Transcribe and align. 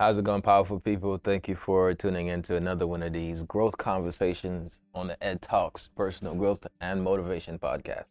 How's 0.00 0.16
it 0.16 0.22
going, 0.22 0.42
powerful 0.42 0.78
people? 0.78 1.18
Thank 1.18 1.48
you 1.48 1.56
for 1.56 1.92
tuning 1.92 2.28
in 2.28 2.40
to 2.42 2.54
another 2.54 2.86
one 2.86 3.02
of 3.02 3.12
these 3.12 3.42
growth 3.42 3.76
conversations 3.78 4.80
on 4.94 5.08
the 5.08 5.20
Ed 5.20 5.42
Talks 5.42 5.88
Personal 5.88 6.36
Growth 6.36 6.64
and 6.80 7.02
Motivation 7.02 7.58
Podcast. 7.58 8.04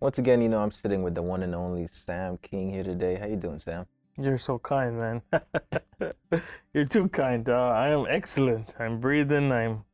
Once 0.00 0.18
again, 0.18 0.42
you 0.42 0.48
know 0.48 0.58
I'm 0.58 0.72
sitting 0.72 1.04
with 1.04 1.14
the 1.14 1.22
one 1.22 1.44
and 1.44 1.54
only 1.54 1.86
Sam 1.86 2.36
King 2.38 2.72
here 2.72 2.82
today. 2.82 3.14
How 3.14 3.26
you 3.26 3.36
doing, 3.36 3.60
Sam? 3.60 3.86
You're 4.18 4.38
so 4.38 4.58
kind, 4.58 4.98
man. 4.98 5.22
You're 6.74 6.84
too 6.84 7.08
kind. 7.10 7.48
Uh, 7.48 7.68
I 7.68 7.90
am 7.90 8.06
excellent. 8.10 8.74
I'm 8.80 8.98
breathing. 8.98 9.52
I'm 9.52 9.84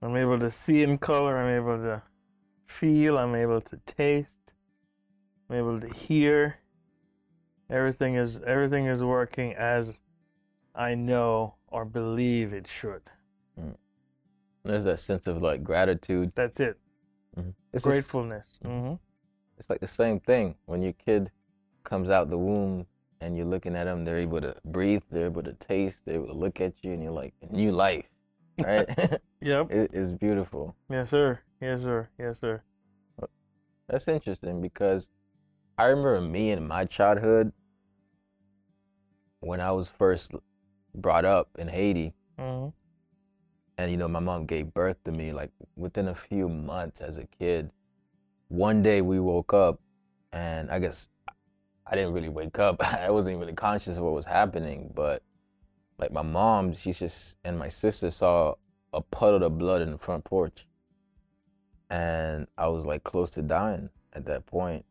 I'm 0.00 0.16
able 0.16 0.38
to 0.38 0.50
see 0.50 0.82
in 0.82 0.96
color. 0.96 1.36
I'm 1.36 1.54
able 1.54 1.76
to 1.76 2.02
feel. 2.64 3.18
I'm 3.18 3.34
able 3.34 3.60
to 3.60 3.76
taste. 3.84 4.52
I'm 5.50 5.56
able 5.56 5.80
to 5.80 5.92
hear. 5.92 6.60
Everything 7.68 8.14
is 8.14 8.40
everything 8.46 8.86
is 8.86 9.02
working 9.02 9.52
as 9.52 9.92
I 10.74 10.94
know 10.94 11.54
or 11.68 11.84
believe 11.84 12.52
it 12.52 12.66
should. 12.66 13.02
Mm. 13.60 13.76
There's 14.64 14.84
that 14.84 15.00
sense 15.00 15.26
of 15.26 15.40
like 15.42 15.62
gratitude. 15.62 16.32
That's 16.34 16.58
it. 16.60 16.78
Mm-hmm. 17.38 17.50
It's, 17.72 17.84
the 17.84 17.90
s- 17.90 17.94
Gratefulness. 17.96 18.58
hmm 18.64 18.94
it's 19.56 19.70
like 19.70 19.80
the 19.80 19.86
same 19.86 20.18
thing 20.18 20.56
when 20.66 20.82
your 20.82 20.92
kid 20.94 21.30
comes 21.84 22.10
out 22.10 22.28
the 22.28 22.38
womb 22.38 22.86
and 23.20 23.36
you're 23.36 23.46
looking 23.46 23.76
at 23.76 23.84
them. 23.84 24.04
They're 24.04 24.18
able 24.18 24.40
to 24.40 24.56
breathe. 24.64 25.02
They're 25.10 25.26
able 25.26 25.44
to 25.44 25.52
taste. 25.52 26.04
They're 26.04 26.16
able 26.16 26.26
to 26.26 26.32
look 26.34 26.60
at 26.60 26.72
you, 26.82 26.92
and 26.92 27.00
you're 27.02 27.12
like 27.12 27.34
new 27.50 27.70
life, 27.70 28.04
right? 28.58 28.88
Yep. 29.40 29.70
it, 29.70 29.90
it's 29.94 30.10
beautiful. 30.10 30.74
Yes, 30.90 31.10
sir. 31.10 31.38
Yes, 31.60 31.82
sir. 31.82 32.08
Yes, 32.18 32.40
sir. 32.40 32.62
That's 33.88 34.08
interesting 34.08 34.60
because 34.60 35.08
I 35.78 35.84
remember 35.84 36.20
me 36.20 36.50
in 36.50 36.66
my 36.66 36.84
childhood 36.84 37.52
when 39.40 39.60
I 39.60 39.70
was 39.72 39.90
first 39.90 40.34
brought 40.94 41.24
up 41.24 41.48
in 41.58 41.68
Haiti, 41.68 42.14
hmm 42.38 42.68
and 43.78 43.90
you 43.90 43.96
know, 43.96 44.08
my 44.08 44.20
mom 44.20 44.46
gave 44.46 44.72
birth 44.72 45.02
to 45.04 45.12
me 45.12 45.32
like 45.32 45.50
within 45.76 46.08
a 46.08 46.14
few 46.14 46.48
months 46.48 47.00
as 47.00 47.18
a 47.18 47.24
kid. 47.24 47.70
One 48.48 48.82
day 48.82 49.00
we 49.00 49.18
woke 49.18 49.52
up, 49.52 49.80
and 50.32 50.70
I 50.70 50.78
guess 50.78 51.08
I 51.86 51.96
didn't 51.96 52.12
really 52.12 52.28
wake 52.28 52.58
up. 52.58 52.76
I 53.00 53.10
wasn't 53.10 53.38
really 53.38 53.54
conscious 53.54 53.98
of 53.98 54.04
what 54.04 54.14
was 54.14 54.26
happening, 54.26 54.92
but 54.94 55.22
like 55.98 56.12
my 56.12 56.22
mom, 56.22 56.72
she 56.72 56.92
just 56.92 57.38
and 57.44 57.58
my 57.58 57.68
sister 57.68 58.10
saw 58.10 58.54
a 58.92 59.00
puddle 59.00 59.42
of 59.42 59.58
blood 59.58 59.82
in 59.82 59.90
the 59.90 59.98
front 59.98 60.24
porch, 60.24 60.66
and 61.90 62.46
I 62.56 62.68
was 62.68 62.86
like 62.86 63.02
close 63.02 63.30
to 63.32 63.42
dying 63.42 63.90
at 64.12 64.24
that 64.26 64.46
point. 64.46 64.84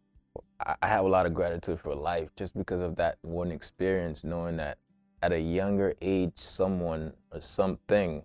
I 0.81 0.87
have 0.87 1.03
a 1.05 1.09
lot 1.09 1.25
of 1.25 1.33
gratitude 1.33 1.79
for 1.79 1.93
life 1.93 2.29
just 2.37 2.57
because 2.57 2.79
of 2.79 2.95
that 2.95 3.17
one 3.21 3.51
experience, 3.51 4.23
knowing 4.23 4.57
that 4.57 4.77
at 5.23 5.31
a 5.31 5.39
younger 5.39 5.93
age, 6.01 6.33
someone 6.35 7.13
or 7.31 7.39
something 7.39 8.23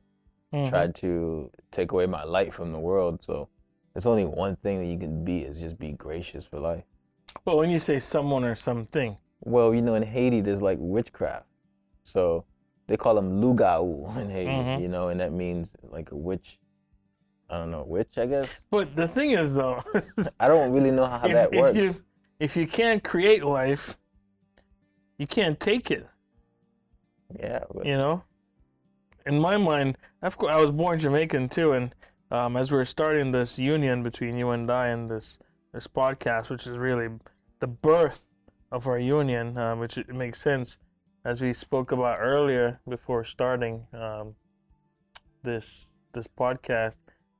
Mhm. 0.52 0.68
tried 0.68 0.94
to 0.96 1.50
take 1.70 1.92
away 1.92 2.06
my 2.06 2.24
light 2.24 2.52
from 2.52 2.72
the 2.72 2.78
world. 2.80 3.22
So 3.22 3.48
it's 3.94 4.06
only 4.06 4.24
one 4.24 4.56
thing 4.56 4.80
that 4.80 4.86
you 4.86 4.98
can 4.98 5.24
be 5.24 5.38
is 5.44 5.60
just 5.60 5.78
be 5.78 5.92
gracious 5.92 6.48
for 6.48 6.58
life. 6.58 6.84
Well, 7.44 7.56
when 7.58 7.70
you 7.70 7.78
say 7.78 8.00
someone 8.00 8.44
or 8.44 8.56
something, 8.56 9.16
Well, 9.44 9.72
you 9.72 9.82
know, 9.82 9.94
in 9.94 10.02
Haiti, 10.02 10.40
there's 10.40 10.60
like 10.62 10.78
witchcraft. 10.80 11.46
So 12.02 12.44
they 12.88 12.96
call 12.96 13.14
them 13.14 13.40
lugau 13.40 13.86
in 14.22 14.28
Haiti, 14.30 14.50
Mhm. 14.50 14.80
you 14.82 14.88
know, 14.88 15.08
and 15.10 15.20
that 15.20 15.30
means 15.32 15.76
like 15.82 16.10
a 16.10 16.16
witch. 16.16 16.58
I 17.48 17.58
don't 17.58 17.70
know, 17.70 17.84
witch, 17.84 18.18
I 18.18 18.26
guess. 18.26 18.62
but 18.70 18.96
the 18.96 19.06
thing 19.06 19.30
is, 19.30 19.52
though, 19.54 19.82
I 20.40 20.48
don't 20.48 20.72
really 20.72 20.90
know 20.90 21.06
how 21.06 21.26
if, 21.26 21.32
that 21.32 21.52
if 21.54 21.60
works. 21.60 21.76
you 21.76 21.90
if 22.40 22.56
you 22.56 22.66
can't 22.66 23.02
create 23.04 23.44
life, 23.44 23.96
you 25.18 25.26
can't 25.26 25.58
take 25.60 25.90
it. 25.92 26.06
Yeah, 27.38 27.64
but 27.72 27.86
You 27.86 27.96
know. 27.96 28.24
In 29.26 29.38
my 29.40 29.56
mind, 29.58 29.98
of 30.22 30.38
course, 30.38 30.54
I 30.54 30.60
was 30.60 30.70
born 30.70 30.98
Jamaican 30.98 31.50
too, 31.50 31.72
and 31.72 31.94
um, 32.30 32.56
as 32.56 32.72
we're 32.72 32.86
starting 32.86 33.30
this 33.30 33.58
union 33.58 34.02
between 34.02 34.38
you 34.38 34.50
and 34.50 34.70
I 34.70 34.88
and 34.88 35.10
this 35.10 35.38
this 35.72 35.86
podcast, 35.86 36.48
which 36.48 36.66
is 36.66 36.78
really 36.78 37.08
the 37.60 37.66
birth 37.66 38.24
of 38.72 38.86
our 38.86 38.98
union, 38.98 39.56
uh, 39.58 39.76
which 39.76 39.98
it 39.98 40.08
makes 40.08 40.40
sense, 40.40 40.78
as 41.24 41.42
we 41.42 41.52
spoke 41.52 41.92
about 41.92 42.18
earlier 42.20 42.80
before 42.88 43.24
starting 43.24 43.86
um, 43.92 44.34
this 45.42 45.92
this 46.14 46.26
podcast, 46.26 46.96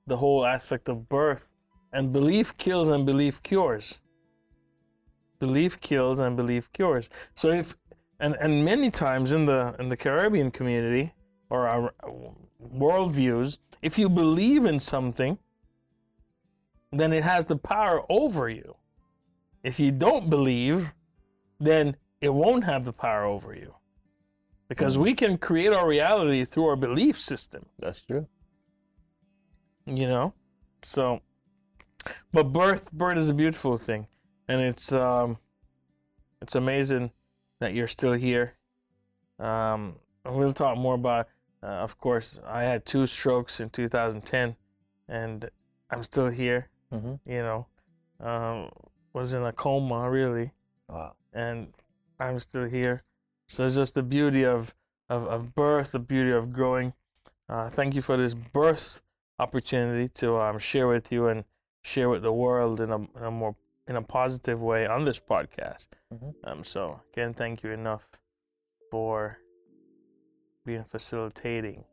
the 0.06 0.16
whole 0.16 0.44
aspect 0.44 0.88
of 0.88 1.08
birth 1.08 1.48
and 1.92 2.12
belief 2.12 2.56
kills 2.58 2.88
and 2.88 3.06
belief 3.06 3.42
cures. 3.42 3.98
Belief 5.38 5.80
kills 5.80 6.18
and 6.18 6.36
belief 6.36 6.70
cures. 6.72 7.08
So 7.34 7.50
if 7.50 7.76
and 8.20 8.36
and 8.40 8.64
many 8.64 8.90
times 8.90 9.32
in 9.32 9.44
the 9.44 9.74
in 9.78 9.88
the 9.88 9.96
Caribbean 9.96 10.50
community 10.50 11.12
or 11.50 11.66
our 11.68 11.94
worldviews, 12.62 13.58
if 13.82 13.98
you 13.98 14.08
believe 14.08 14.66
in 14.66 14.78
something, 14.80 15.38
then 16.92 17.12
it 17.12 17.22
has 17.24 17.46
the 17.46 17.56
power 17.56 18.04
over 18.10 18.48
you. 18.48 18.76
If 19.62 19.78
you 19.80 19.90
don't 19.90 20.28
believe, 20.30 20.92
then 21.60 21.96
it 22.20 22.28
won't 22.32 22.64
have 22.64 22.84
the 22.84 22.92
power 22.92 23.24
over 23.24 23.54
you. 23.54 23.74
Because 24.68 24.96
Mhm. 24.96 25.02
we 25.02 25.14
can 25.14 25.38
create 25.38 25.72
our 25.72 25.88
reality 25.88 26.44
through 26.44 26.66
our 26.66 26.76
belief 26.76 27.18
system, 27.20 27.66
that's 27.78 28.02
true. 28.02 28.26
you 29.86 30.06
know? 30.06 30.34
So 30.82 31.22
but 32.32 32.52
birth 32.52 32.92
birth 32.92 33.16
is 33.16 33.30
a 33.30 33.34
beautiful 33.34 33.78
thing. 33.78 34.06
And 34.48 34.60
it's 34.60 34.92
um 34.92 35.38
it's 36.42 36.54
amazing 36.56 37.10
that 37.60 37.74
you're 37.74 37.88
still 37.88 38.12
here. 38.12 38.54
Um 39.38 39.96
we'll 40.24 40.52
talk 40.52 40.76
more 40.76 40.94
about 40.94 41.28
uh, 41.62 41.66
of 41.66 41.98
course 41.98 42.38
I 42.46 42.62
had 42.62 42.84
two 42.84 43.06
strokes 43.06 43.60
in 43.60 43.70
2010 43.70 44.54
and 45.08 45.50
I'm 45.90 46.02
still 46.02 46.28
here, 46.28 46.68
hmm 46.90 47.14
you 47.26 47.42
know. 47.42 47.66
Um 48.20 48.70
was 49.12 49.32
in 49.32 49.42
a 49.44 49.52
coma 49.52 50.10
really 50.10 50.50
Wow. 50.88 51.14
and 51.32 51.72
I'm 52.20 52.38
still 52.40 52.64
here. 52.68 53.02
So 53.48 53.64
it's 53.66 53.76
just 53.76 53.94
the 53.94 54.02
beauty 54.02 54.44
of, 54.44 54.74
of, 55.08 55.26
of 55.26 55.54
birth, 55.54 55.92
the 55.92 55.98
beauty 55.98 56.32
of 56.32 56.52
growing. 56.52 56.92
Uh, 57.48 57.70
thank 57.70 57.94
you 57.94 58.02
for 58.02 58.16
this 58.16 58.34
birth 58.34 59.00
opportunity 59.38 60.08
to 60.08 60.36
um, 60.38 60.58
share 60.58 60.86
with 60.88 61.10
you 61.12 61.28
and 61.28 61.44
share 61.82 62.08
with 62.08 62.22
the 62.22 62.32
world 62.32 62.80
in 62.80 62.90
a, 62.90 62.96
in 62.96 63.22
a 63.24 63.30
more 63.30 63.54
in 63.88 63.96
a 63.96 64.02
positive 64.02 64.60
way 64.60 64.86
on 64.86 65.04
this 65.04 65.18
podcast. 65.18 65.88
Mhm. 66.12 66.34
Um, 66.44 66.64
so 66.64 67.00
again, 67.12 67.34
thank 67.34 67.62
you 67.62 67.70
enough 67.70 68.06
for 68.90 69.38
being 70.64 70.84
facilitating 70.84 71.84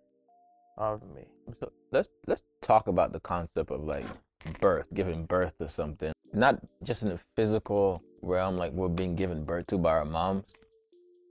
of 0.78 1.02
me. 1.16 1.26
So 1.60 1.72
let's 1.92 2.10
let's 2.28 2.44
talk 2.62 2.88
about 2.88 3.14
the 3.14 3.22
concept 3.22 3.72
of 3.72 3.82
like 3.84 4.06
birth, 4.60 4.88
giving 4.94 5.26
birth 5.26 5.58
to 5.60 5.68
something. 5.68 6.12
Not 6.34 6.60
just 6.84 7.04
in 7.04 7.10
the 7.10 7.18
physical 7.36 8.04
realm, 8.22 8.58
like 8.58 8.74
we're 8.74 8.90
being 8.90 9.16
given 9.16 9.46
birth 9.46 9.68
to 9.68 9.78
by 9.78 9.92
our 9.92 10.06
moms, 10.06 10.54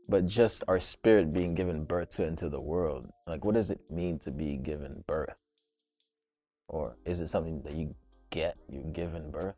but 0.08 0.26
just 0.26 0.62
our 0.66 0.80
spirit 0.80 1.32
being 1.32 1.54
given 1.54 1.84
birth 1.84 2.08
to 2.16 2.24
into 2.24 2.48
the 2.48 2.60
world. 2.60 3.10
Like 3.26 3.44
what 3.44 3.54
does 3.54 3.70
it 3.70 3.91
mean 3.91 4.19
to 4.20 4.30
be 4.30 4.56
given 4.56 5.04
birth? 5.06 5.36
Or 6.69 6.97
is 7.04 7.20
it 7.20 7.26
something 7.26 7.60
that 7.62 7.74
you 7.74 7.94
get, 8.30 8.56
you're 8.70 8.82
given 8.84 9.30
birth? 9.30 9.56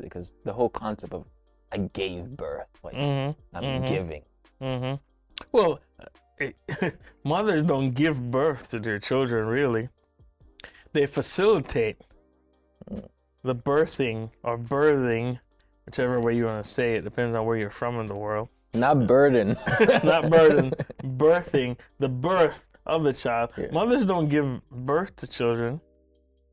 Because 0.00 0.34
the 0.44 0.52
whole 0.52 0.68
concept 0.68 1.12
of 1.12 1.24
I 1.72 1.78
gave 1.92 2.36
birth, 2.36 2.66
like 2.82 2.94
Mm-hmm. 2.94 3.56
I'm 3.56 3.82
mhm. 3.82 3.86
giving. 3.86 4.22
Mm-hmm. 4.62 4.94
Well, 5.52 5.80
mothers 7.24 7.64
don't 7.64 7.90
give 7.92 8.30
birth 8.30 8.70
to 8.70 8.78
their 8.78 8.98
children, 8.98 9.46
really. 9.46 9.88
They 10.92 11.06
facilitate 11.06 11.96
Mm. 12.90 13.06
the 13.42 13.54
birthing 13.54 14.30
or 14.44 14.56
birthing, 14.56 15.38
whichever 15.84 16.20
way 16.20 16.34
you 16.36 16.46
want 16.46 16.64
to 16.64 16.70
say 16.70 16.94
it, 16.94 17.02
depends 17.04 17.36
on 17.36 17.44
where 17.44 17.56
you're 17.58 17.68
from 17.70 18.00
in 18.00 18.06
the 18.06 18.14
world. 18.14 18.48
Not 18.72 19.06
burden. 19.06 19.58
Not 20.04 20.30
burden, 20.30 20.72
birthing, 21.02 21.76
the 21.98 22.08
birth 22.08 22.64
of 22.86 23.02
the 23.04 23.12
child. 23.12 23.50
Yeah. 23.58 23.66
Mothers 23.72 24.06
don't 24.06 24.28
give 24.28 24.60
birth 24.70 25.14
to 25.16 25.26
children 25.26 25.80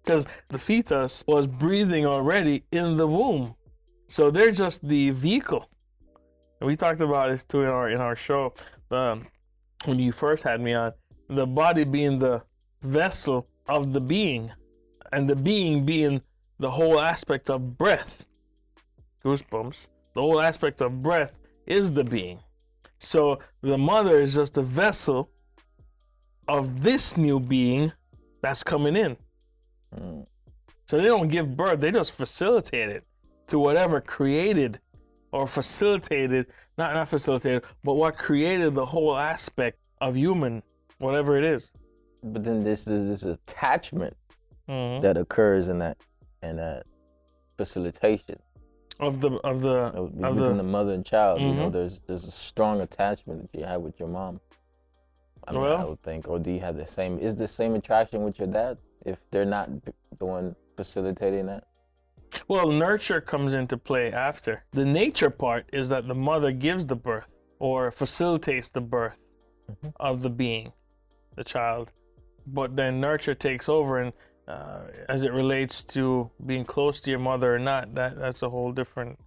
because 0.06 0.26
the 0.50 0.58
fetus 0.58 1.24
was 1.28 1.48
breathing 1.48 2.06
already 2.06 2.64
in 2.72 2.96
the 2.96 3.08
womb. 3.08 3.56
So 4.08 4.30
they're 4.30 4.52
just 4.52 4.88
the 4.88 5.10
vehicle. 5.10 5.68
And 6.60 6.68
we 6.68 6.76
talked 6.76 7.02
about 7.02 7.32
this 7.32 7.44
too 7.44 7.64
in 7.64 7.70
our 7.70 7.90
in 7.90 8.00
our 8.00 8.16
show 8.16 8.54
um, 8.92 9.28
when 9.86 10.00
you 10.00 10.12
first 10.12 10.44
had 10.44 10.62
me 10.62 10.74
on. 10.74 10.94
The 11.30 11.46
body 11.46 11.84
being 11.84 12.20
the 12.20 12.44
vessel 12.84 13.48
of 13.68 13.94
the 13.94 14.02
being, 14.02 14.52
and 15.12 15.28
the 15.28 15.36
being 15.36 15.86
being 15.86 16.22
the 16.60 16.70
whole 16.70 17.02
aspect 17.02 17.50
of 17.50 17.78
breath. 17.78 18.26
Goosebumps. 19.24 19.90
The 20.14 20.22
whole 20.22 20.40
aspect 20.40 20.82
of 20.82 21.02
breath 21.02 21.34
is 21.66 21.92
the 21.92 22.04
being. 22.04 22.40
So 23.00 23.40
the 23.62 23.78
mother 23.78 24.22
is 24.22 24.36
just 24.36 24.58
a 24.58 24.62
vessel 24.62 25.30
of 26.48 26.84
this 26.84 27.18
new 27.18 27.40
being 27.40 27.92
that's 28.42 28.64
coming 28.64 28.96
in. 28.96 29.18
Mm. 29.94 30.26
So 30.88 30.98
they 30.98 31.04
don't 31.06 31.28
give 31.28 31.56
birth, 31.58 31.80
they 31.80 31.92
just 31.92 32.12
facilitate 32.14 32.90
it 32.90 33.04
to 33.48 33.60
whatever 33.60 34.02
created 34.02 34.80
or 35.32 35.48
facilitated, 35.48 36.48
not 36.78 36.94
not 36.94 37.10
facilitated, 37.10 37.64
but 37.84 37.96
what 37.96 38.18
created 38.18 38.76
the 38.76 38.86
whole 38.86 39.18
aspect 39.18 39.80
of 40.02 40.16
human, 40.16 40.62
whatever 41.00 41.38
it 41.38 41.44
is. 41.44 41.72
But 42.24 42.44
then 42.44 42.64
this 42.64 42.88
is 42.88 43.10
this 43.10 43.24
attachment 43.24 44.16
Mhm. 44.68 45.02
that 45.02 45.18
occurs 45.18 45.68
in 45.68 45.80
that 45.80 45.98
in 46.42 46.56
that 46.58 46.86
facilitation 47.58 48.40
Of 49.00 49.22
the 49.22 49.32
of 49.44 49.62
the 49.62 49.76
of, 49.76 49.96
of 49.96 50.14
within 50.14 50.36
the 50.36 50.54
the 50.54 50.64
mother 50.64 50.94
and 50.94 51.06
child. 51.06 51.42
You 51.42 51.54
know, 51.54 51.70
Mhm. 51.70 51.74
there's 51.74 52.02
there's 52.02 52.26
a 52.26 52.32
strong 52.32 52.82
attachment 52.82 53.52
that 53.52 53.60
you 53.60 53.66
have 53.66 53.82
with 53.82 54.00
your 54.00 54.10
mom. 54.10 54.40
I 55.48 55.52
mean, 55.52 55.64
I 55.64 55.86
would 55.86 56.02
think. 56.02 56.28
Or 56.28 56.40
do 56.40 56.52
you 56.52 56.60
have 56.62 56.76
the 56.78 56.86
same? 56.86 57.20
Is 57.20 57.36
the 57.36 57.48
same 57.48 57.76
attraction 57.76 58.24
with 58.24 58.40
your 58.40 58.48
dad 58.48 58.78
if 59.06 59.22
they're 59.32 59.46
not 59.46 59.70
the 60.20 60.26
one 60.26 60.56
facilitating 60.76 61.46
that? 61.48 61.64
Well, 62.48 62.70
nurture 62.70 63.22
comes 63.22 63.54
into 63.54 63.78
play 63.78 64.12
after. 64.12 64.64
The 64.72 64.84
nature 64.86 65.30
part 65.30 65.70
is 65.72 65.88
that 65.90 66.08
the 66.08 66.16
mother 66.16 66.52
gives 66.52 66.86
the 66.86 66.96
birth 66.96 67.32
or 67.60 67.92
facilitates 67.92 68.70
the 68.70 68.82
birth 68.82 69.26
Mhm. 69.72 69.94
of 70.00 70.22
the 70.22 70.30
being, 70.30 70.74
the 71.36 71.44
child. 71.44 71.92
But 72.48 72.76
then 72.76 73.00
nurture 73.00 73.34
takes 73.36 73.70
over, 73.70 74.00
and 74.02 74.14
uh, 74.48 74.82
as 75.10 75.24
it 75.24 75.32
relates 75.32 75.82
to 75.82 76.30
being 76.46 76.64
close 76.66 77.02
to 77.02 77.10
your 77.10 77.20
mother 77.20 77.56
or 77.56 77.60
not, 77.60 77.96
that 77.96 78.16
that's 78.20 78.44
a 78.44 78.50
whole 78.50 78.72
different, 78.72 79.18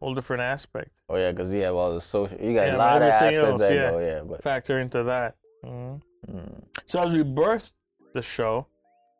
whole 0.00 0.14
different 0.14 0.42
aspect. 0.42 0.90
Oh 1.08 1.16
yeah, 1.16 1.30
because 1.30 1.54
you 1.54 1.60
have 1.62 1.76
all 1.76 1.92
the 1.94 2.00
social. 2.00 2.36
You 2.40 2.54
got 2.54 2.66
Yeah, 2.66 2.76
a 2.76 2.78
lot 2.78 3.02
of 3.02 3.08
else, 3.12 3.58
that 3.60 3.72
yeah. 3.72 3.90
go. 3.90 3.98
Yeah, 3.98 4.22
but 4.22 4.42
Factor 4.42 4.80
into 4.80 5.04
that. 5.04 5.36
Mhm. 5.64 6.00
mm, 6.28 6.64
So 6.86 7.00
as 7.02 7.14
we 7.14 7.22
birth 7.22 7.72
the 8.14 8.22
show, 8.22 8.66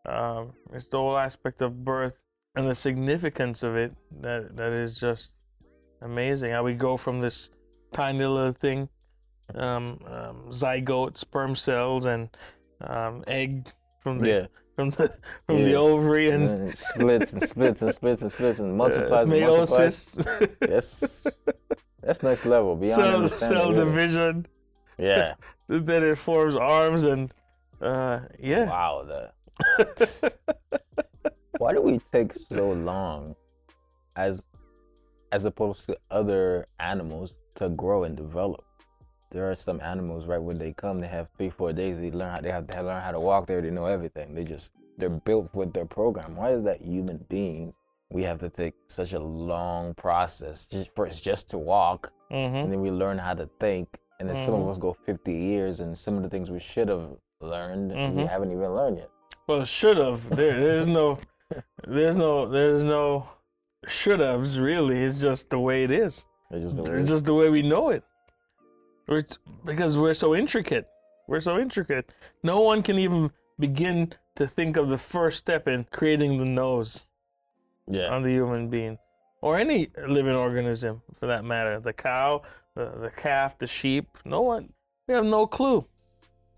um, 0.06 0.52
it's 0.72 0.86
the 0.86 0.98
whole 0.98 1.16
aspect 1.16 1.62
of 1.62 1.84
birth 1.84 2.14
and 2.56 2.68
the 2.68 2.74
significance 2.74 3.62
of 3.62 3.76
it 3.76 3.92
that 4.20 4.56
that 4.56 4.72
is 4.72 4.98
just 4.98 5.36
amazing. 6.02 6.52
How 6.52 6.62
we 6.62 6.74
go 6.74 6.96
from 6.96 7.20
this 7.20 7.50
tiny 7.92 8.24
little 8.24 8.52
thing, 8.52 8.88
um, 9.54 9.98
um, 10.06 10.44
zygote, 10.50 11.16
sperm 11.16 11.54
cells, 11.54 12.06
and 12.06 12.28
um, 12.82 13.24
egg 13.26 13.68
from 14.00 14.18
the 14.18 14.28
yeah, 14.28 14.46
from 14.76 14.90
the 14.90 15.12
from 15.46 15.64
the 15.64 15.74
ovary 15.74 16.30
and 16.30 16.48
and 16.48 16.68
it 16.68 16.76
splits 16.76 17.32
and 17.32 17.42
splits 17.42 17.82
and 17.82 17.92
splits 17.92 18.22
and 18.22 18.30
splits 18.30 18.60
and 18.60 18.72
uh, 18.72 18.74
multiplies 18.74 19.30
and 19.30 19.40
multiplies. 19.40 20.14
meiosis, 20.14 20.56
Yes, 20.68 21.26
that's 22.02 22.22
next 22.22 22.44
level 22.46 22.76
beyond 22.76 22.94
cell 22.94 23.28
cell 23.28 23.72
really. 23.72 23.84
division. 23.84 24.46
Yeah. 24.98 25.34
Then 25.66 26.04
it 26.04 26.18
forms 26.18 26.56
arms 26.56 27.04
and 27.04 27.32
uh, 27.80 28.20
yeah. 28.38 28.66
Wow. 28.66 29.04
The, 29.06 29.32
why 31.58 31.72
do 31.72 31.80
we 31.80 31.98
take 32.12 32.32
so 32.32 32.72
long, 32.72 33.34
as 34.16 34.46
as 35.32 35.46
opposed 35.46 35.86
to 35.86 35.96
other 36.10 36.66
animals, 36.78 37.38
to 37.56 37.68
grow 37.70 38.04
and 38.04 38.16
develop? 38.16 38.64
There 39.30 39.50
are 39.50 39.56
some 39.56 39.80
animals 39.80 40.26
right 40.26 40.40
when 40.40 40.58
they 40.58 40.72
come, 40.72 41.00
they 41.00 41.08
have 41.08 41.28
three, 41.36 41.50
four 41.50 41.72
days. 41.72 41.98
They 41.98 42.12
learn 42.12 42.30
how 42.30 42.40
they 42.40 42.52
have 42.52 42.68
to 42.68 42.82
learn 42.82 43.02
how 43.02 43.10
to 43.10 43.18
walk. 43.20 43.46
There, 43.46 43.60
they 43.60 43.70
know 43.70 43.86
everything. 43.86 44.34
They 44.34 44.44
just 44.44 44.72
they're 44.96 45.10
built 45.10 45.52
with 45.54 45.72
their 45.72 45.86
program. 45.86 46.36
Why 46.36 46.52
is 46.52 46.62
that 46.64 46.80
human 46.80 47.18
beings? 47.28 47.74
We 48.12 48.22
have 48.22 48.38
to 48.40 48.48
take 48.48 48.74
such 48.88 49.12
a 49.12 49.18
long 49.18 49.94
process 49.94 50.66
just 50.66 50.94
for 50.94 51.08
just 51.08 51.48
to 51.50 51.58
walk, 51.58 52.12
hmm 52.30 52.36
and 52.36 52.72
then 52.72 52.80
we 52.80 52.90
learn 52.90 53.18
how 53.18 53.34
to 53.34 53.48
think. 53.58 53.88
And 54.20 54.28
then 54.28 54.36
some 54.36 54.54
of 54.54 54.60
Mhm. 54.60 54.70
us 54.70 54.78
go 54.78 54.92
50 54.92 55.32
years, 55.32 55.80
and 55.80 55.98
some 55.98 56.16
of 56.16 56.22
the 56.22 56.28
things 56.28 56.48
we 56.48 56.60
should 56.60 56.88
have 56.88 57.16
learned, 57.40 57.90
we 57.90 58.22
Mhm. 58.22 58.28
haven't 58.28 58.52
even 58.52 58.72
learned 58.72 58.98
yet. 58.98 59.10
Well, 59.46 59.64
should 59.64 59.98
have. 59.98 60.28
There, 60.34 60.58
there's 60.58 60.86
no, 60.86 61.18
there's 61.86 62.16
no, 62.16 62.48
there's 62.48 62.82
no 62.82 63.28
should 63.86 64.20
haves. 64.20 64.58
Really, 64.58 65.02
it's 65.02 65.20
just 65.20 65.50
the 65.50 65.58
way 65.58 65.84
it 65.84 65.90
is. 65.90 66.26
It's 66.50 66.64
just 66.64 66.76
the 66.76 66.82
way 66.84 66.90
It's 66.98 67.10
just 67.10 67.24
the 67.26 67.34
way 67.34 67.50
we 67.50 67.62
know 67.62 67.90
it. 67.90 68.02
We're, 69.06 69.24
because 69.64 69.98
we're 69.98 70.14
so 70.14 70.34
intricate. 70.34 70.86
We're 71.28 71.42
so 71.42 71.58
intricate. 71.58 72.10
No 72.42 72.60
one 72.60 72.82
can 72.82 72.98
even 72.98 73.30
begin 73.58 74.12
to 74.36 74.46
think 74.46 74.76
of 74.76 74.88
the 74.88 74.98
first 74.98 75.38
step 75.38 75.68
in 75.68 75.84
creating 75.92 76.38
the 76.38 76.44
nose 76.44 77.06
yeah. 77.86 78.08
on 78.08 78.22
the 78.22 78.30
human 78.30 78.68
being, 78.68 78.98
or 79.42 79.58
any 79.58 79.88
living 80.08 80.34
organism 80.34 81.02
for 81.18 81.26
that 81.26 81.44
matter. 81.44 81.80
The 81.80 81.92
cow, 81.92 82.42
the, 82.74 82.92
the 83.00 83.10
calf, 83.10 83.58
the 83.58 83.66
sheep. 83.66 84.08
No 84.24 84.40
one. 84.40 84.72
We 85.06 85.14
have 85.14 85.24
no 85.24 85.46
clue 85.46 85.86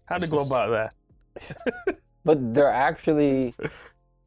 how 0.07 0.19
to 0.19 0.27
go 0.27 0.39
just- 0.39 0.51
about 0.51 0.93
that. 1.37 1.99
But 2.27 2.55
they're 2.55 2.73
actually 2.91 3.55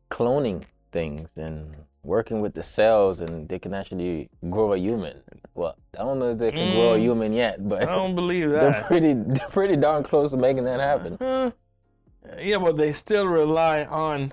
cloning 0.10 0.64
things 0.92 1.30
and 1.38 1.76
working 2.04 2.40
with 2.42 2.54
the 2.54 2.64
cells, 2.64 3.20
and 3.22 3.48
they 3.50 3.60
can 3.60 3.74
actually 3.74 4.30
grow 4.50 4.74
a 4.74 4.78
human. 4.78 5.22
Well, 5.54 5.76
I 6.00 6.04
don't 6.04 6.18
know 6.20 6.32
if 6.32 6.38
they 6.38 6.52
can 6.52 6.74
grow 6.76 6.94
a 6.94 6.98
Mm. 6.98 7.02
human 7.02 7.34
yet, 7.34 7.68
but 7.68 7.84
I 7.84 7.96
don't 8.02 8.16
believe 8.16 8.50
they're 8.52 8.72
that. 8.72 8.86
pretty, 8.86 9.14
they're 9.14 9.50
pretty 9.50 9.76
darn 9.76 10.04
close 10.04 10.32
to 10.32 10.38
making 10.38 10.64
that 10.64 10.80
happen. 10.80 11.14
Uh, 11.16 11.52
yeah, 12.40 12.58
but 12.58 12.78
they 12.78 12.94
still 12.94 13.26
rely 13.28 13.84
on 13.86 14.32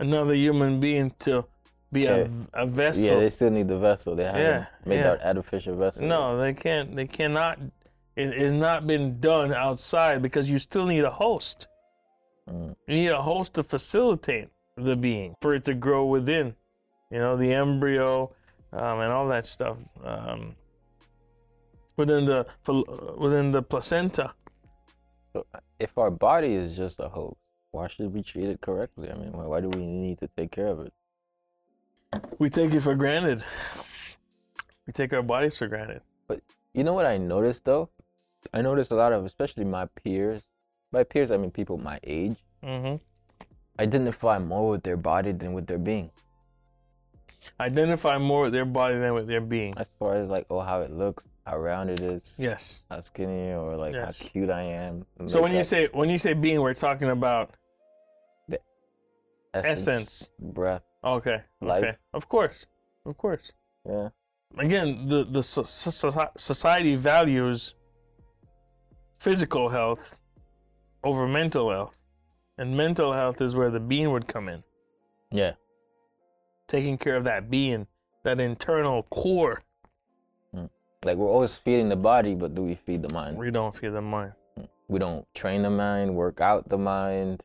another 0.00 0.34
human 0.34 0.80
being 0.80 1.14
to 1.20 1.44
be 1.92 2.08
Okay. 2.08 2.30
a, 2.54 2.62
a 2.64 2.66
vessel. 2.66 3.04
Yeah, 3.04 3.20
they 3.20 3.30
still 3.30 3.50
need 3.50 3.68
the 3.68 3.78
vessel. 3.78 4.14
They 4.16 4.24
haven't 4.24 4.40
Yeah, 4.42 4.66
made 4.84 4.96
yeah. 4.96 5.14
that 5.14 5.24
artificial 5.24 5.76
vessel. 5.76 6.02
yet. 6.02 6.08
no, 6.08 6.36
they 6.36 6.52
can't. 6.52 6.94
They 6.96 7.06
cannot. 7.06 7.58
It 8.16 8.34
is 8.34 8.52
not 8.52 8.86
been 8.86 9.20
done 9.20 9.54
outside 9.54 10.20
because 10.20 10.50
you 10.50 10.58
still 10.58 10.84
need 10.84 11.04
a 11.04 11.10
host. 11.10 11.68
Mm. 12.48 12.76
You 12.86 12.94
need 12.94 13.08
a 13.08 13.22
host 13.22 13.54
to 13.54 13.62
facilitate 13.62 14.48
the 14.76 14.96
being 14.96 15.34
for 15.40 15.54
it 15.54 15.64
to 15.64 15.74
grow 15.74 16.06
within. 16.06 16.54
You 17.10 17.18
know, 17.18 17.36
the 17.36 17.52
embryo 17.52 18.32
um, 18.72 19.00
and 19.00 19.12
all 19.12 19.28
that 19.28 19.46
stuff 19.46 19.76
um, 20.04 20.54
within 21.96 22.24
the 22.26 22.46
within 23.18 23.50
the 23.50 23.62
placenta. 23.62 24.34
So 25.32 25.46
if 25.78 25.96
our 25.98 26.10
body 26.10 26.54
is 26.54 26.76
just 26.76 27.00
a 27.00 27.08
host, 27.08 27.36
why 27.72 27.88
should 27.88 28.12
we 28.12 28.22
treat 28.22 28.48
it 28.48 28.60
correctly? 28.60 29.10
I 29.10 29.14
mean, 29.14 29.32
why, 29.32 29.44
why 29.44 29.60
do 29.60 29.68
we 29.68 29.86
need 29.86 30.18
to 30.18 30.28
take 30.36 30.50
care 30.50 30.68
of 30.68 30.80
it? 30.80 30.92
We 32.38 32.48
take 32.48 32.72
it 32.72 32.82
for 32.82 32.94
granted. 32.94 33.44
We 34.86 34.92
take 34.92 35.12
our 35.12 35.22
bodies 35.22 35.58
for 35.58 35.66
granted. 35.66 36.00
But 36.26 36.40
you 36.72 36.84
know 36.84 36.94
what 36.94 37.06
I 37.06 37.18
noticed 37.18 37.64
though? 37.64 37.90
I 38.52 38.62
noticed 38.62 38.90
a 38.90 38.94
lot 38.94 39.12
of, 39.12 39.24
especially 39.24 39.64
my 39.64 39.86
peers. 40.02 40.42
By 40.92 41.04
peers, 41.04 41.30
I 41.30 41.36
mean 41.36 41.50
people 41.50 41.76
my 41.78 41.98
age. 42.04 42.36
hmm 42.62 42.96
Identify 43.80 44.38
more 44.40 44.70
with 44.70 44.82
their 44.82 44.96
body 44.96 45.30
than 45.32 45.52
with 45.52 45.66
their 45.68 45.78
being. 45.78 46.10
Identify 47.60 48.18
more 48.18 48.42
with 48.42 48.52
their 48.52 48.64
body 48.64 48.98
than 48.98 49.14
with 49.14 49.28
their 49.28 49.40
being. 49.40 49.74
As 49.78 49.86
far 50.00 50.16
as 50.16 50.28
like, 50.28 50.46
oh, 50.50 50.60
how 50.60 50.80
it 50.80 50.90
looks, 50.90 51.28
how 51.46 51.58
round 51.58 51.88
it 51.88 52.00
is, 52.00 52.36
Yes. 52.40 52.82
how 52.90 52.98
skinny, 53.00 53.52
or 53.52 53.76
like 53.76 53.94
Yes. 53.94 54.18
how 54.20 54.26
cute 54.30 54.50
I 54.50 54.62
am. 54.62 55.06
So 55.28 55.40
when 55.40 55.54
you 55.54 55.62
say 55.62 55.88
when 55.92 56.08
you 56.08 56.18
say 56.18 56.32
being, 56.32 56.60
we're 56.60 56.74
talking 56.74 57.10
about 57.10 57.52
the 58.48 58.58
essence. 59.54 60.28
breath, 60.40 60.82
okay. 61.04 61.42
Life. 61.60 61.84
Okay. 61.84 61.96
Of 62.14 62.28
course. 62.28 62.66
Of 63.06 63.16
course. 63.16 63.52
yeah, 63.88 64.08
Again, 64.58 65.06
the 65.08 65.24
the 65.24 65.42
so- 65.42 65.62
so- 65.62 66.30
society 66.36 66.96
values 66.96 67.74
physical 69.20 69.68
health 69.68 70.17
over 71.08 71.26
mental 71.26 71.70
health, 71.70 71.98
and 72.58 72.76
mental 72.76 73.14
health 73.14 73.40
is 73.40 73.56
where 73.56 73.70
the 73.70 73.80
being 73.80 74.12
would 74.12 74.28
come 74.28 74.46
in, 74.48 74.62
yeah. 75.30 75.52
taking 76.68 76.98
care 76.98 77.16
of 77.16 77.24
that 77.24 77.48
being, 77.48 77.86
that 78.24 78.38
internal 78.40 79.04
core. 79.04 79.62
Mm. 80.54 80.68
Like 81.02 81.16
we're 81.16 81.30
always 81.30 81.56
feeding 81.56 81.88
the 81.88 81.96
body, 81.96 82.34
but 82.34 82.54
do 82.54 82.62
we 82.62 82.74
feed 82.74 83.00
the 83.02 83.12
mind? 83.14 83.38
We 83.38 83.50
don't 83.50 83.74
feed 83.74 83.94
the 83.94 84.02
mind. 84.02 84.32
Mm. 84.58 84.68
We 84.88 84.98
don't 84.98 85.26
train 85.34 85.62
the 85.62 85.70
mind, 85.70 86.14
work 86.14 86.42
out 86.42 86.68
the 86.68 86.76
mind, 86.78 87.42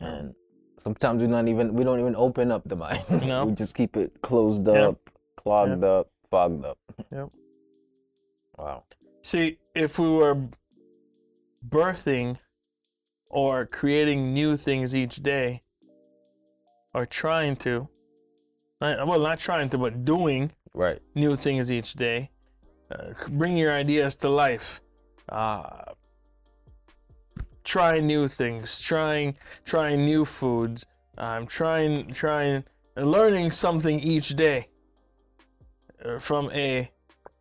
and 0.00 0.34
sometimes 0.78 1.20
we're 1.20 1.28
not 1.28 1.48
even 1.48 1.74
we 1.74 1.84
don't 1.84 2.00
even 2.00 2.16
open 2.16 2.50
up 2.50 2.62
the 2.66 2.76
mind. 2.76 3.04
No. 3.26 3.44
we 3.44 3.52
just 3.52 3.74
keep 3.74 3.94
it 3.98 4.22
closed 4.22 4.66
Yep. 4.66 4.76
up, 4.88 5.10
clogged 5.36 5.84
up, 5.84 6.08
fogged 6.30 6.64
up. 6.64 6.78
Yep. 7.12 7.28
Wow. 8.56 8.84
See, 9.22 9.58
if 9.74 9.98
we 9.98 10.08
were 10.08 10.36
birthing 11.66 12.38
or 13.30 13.66
creating 13.66 14.32
new 14.32 14.56
things 14.56 14.94
each 14.94 15.16
day, 15.16 15.62
or 16.94 17.04
trying 17.04 17.56
to, 17.56 17.88
not- 18.80 19.06
well, 19.06 19.20
not 19.20 19.38
trying 19.38 19.68
to, 19.70 19.78
but 19.78 20.04
doing 20.04 20.50
Right. 20.74 21.00
new 21.14 21.36
things 21.36 21.70
each 21.70 21.94
day, 21.94 22.30
uh, 22.90 23.12
bring 23.30 23.56
your 23.56 23.72
ideas 23.72 24.14
to 24.16 24.28
life, 24.28 24.80
uh, 25.28 25.92
trying 27.64 28.06
new 28.06 28.28
things, 28.28 28.80
trying 28.80 29.36
trying 29.64 30.04
new 30.06 30.24
foods, 30.24 30.86
um, 31.18 31.46
trying 31.46 32.12
trying 32.12 32.64
learning 32.96 33.50
something 33.50 34.00
each 34.00 34.30
day 34.36 34.68
uh, 36.04 36.18
from 36.18 36.50
a 36.52 36.90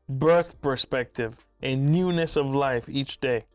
birth 0.10 0.60
perspective, 0.62 1.38
a 1.62 1.76
newness 1.76 2.36
of 2.36 2.48
life 2.54 2.90
each 2.90 3.20
day. 3.20 3.46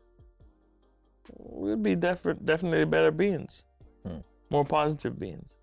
We'd 1.37 1.83
be 1.83 1.95
def- 1.95 2.37
definitely 2.43 2.85
better 2.85 3.11
beings, 3.11 3.63
Hmm. 4.05 4.17
more 4.49 4.65
positive 4.65 5.19
beings. 5.19 5.55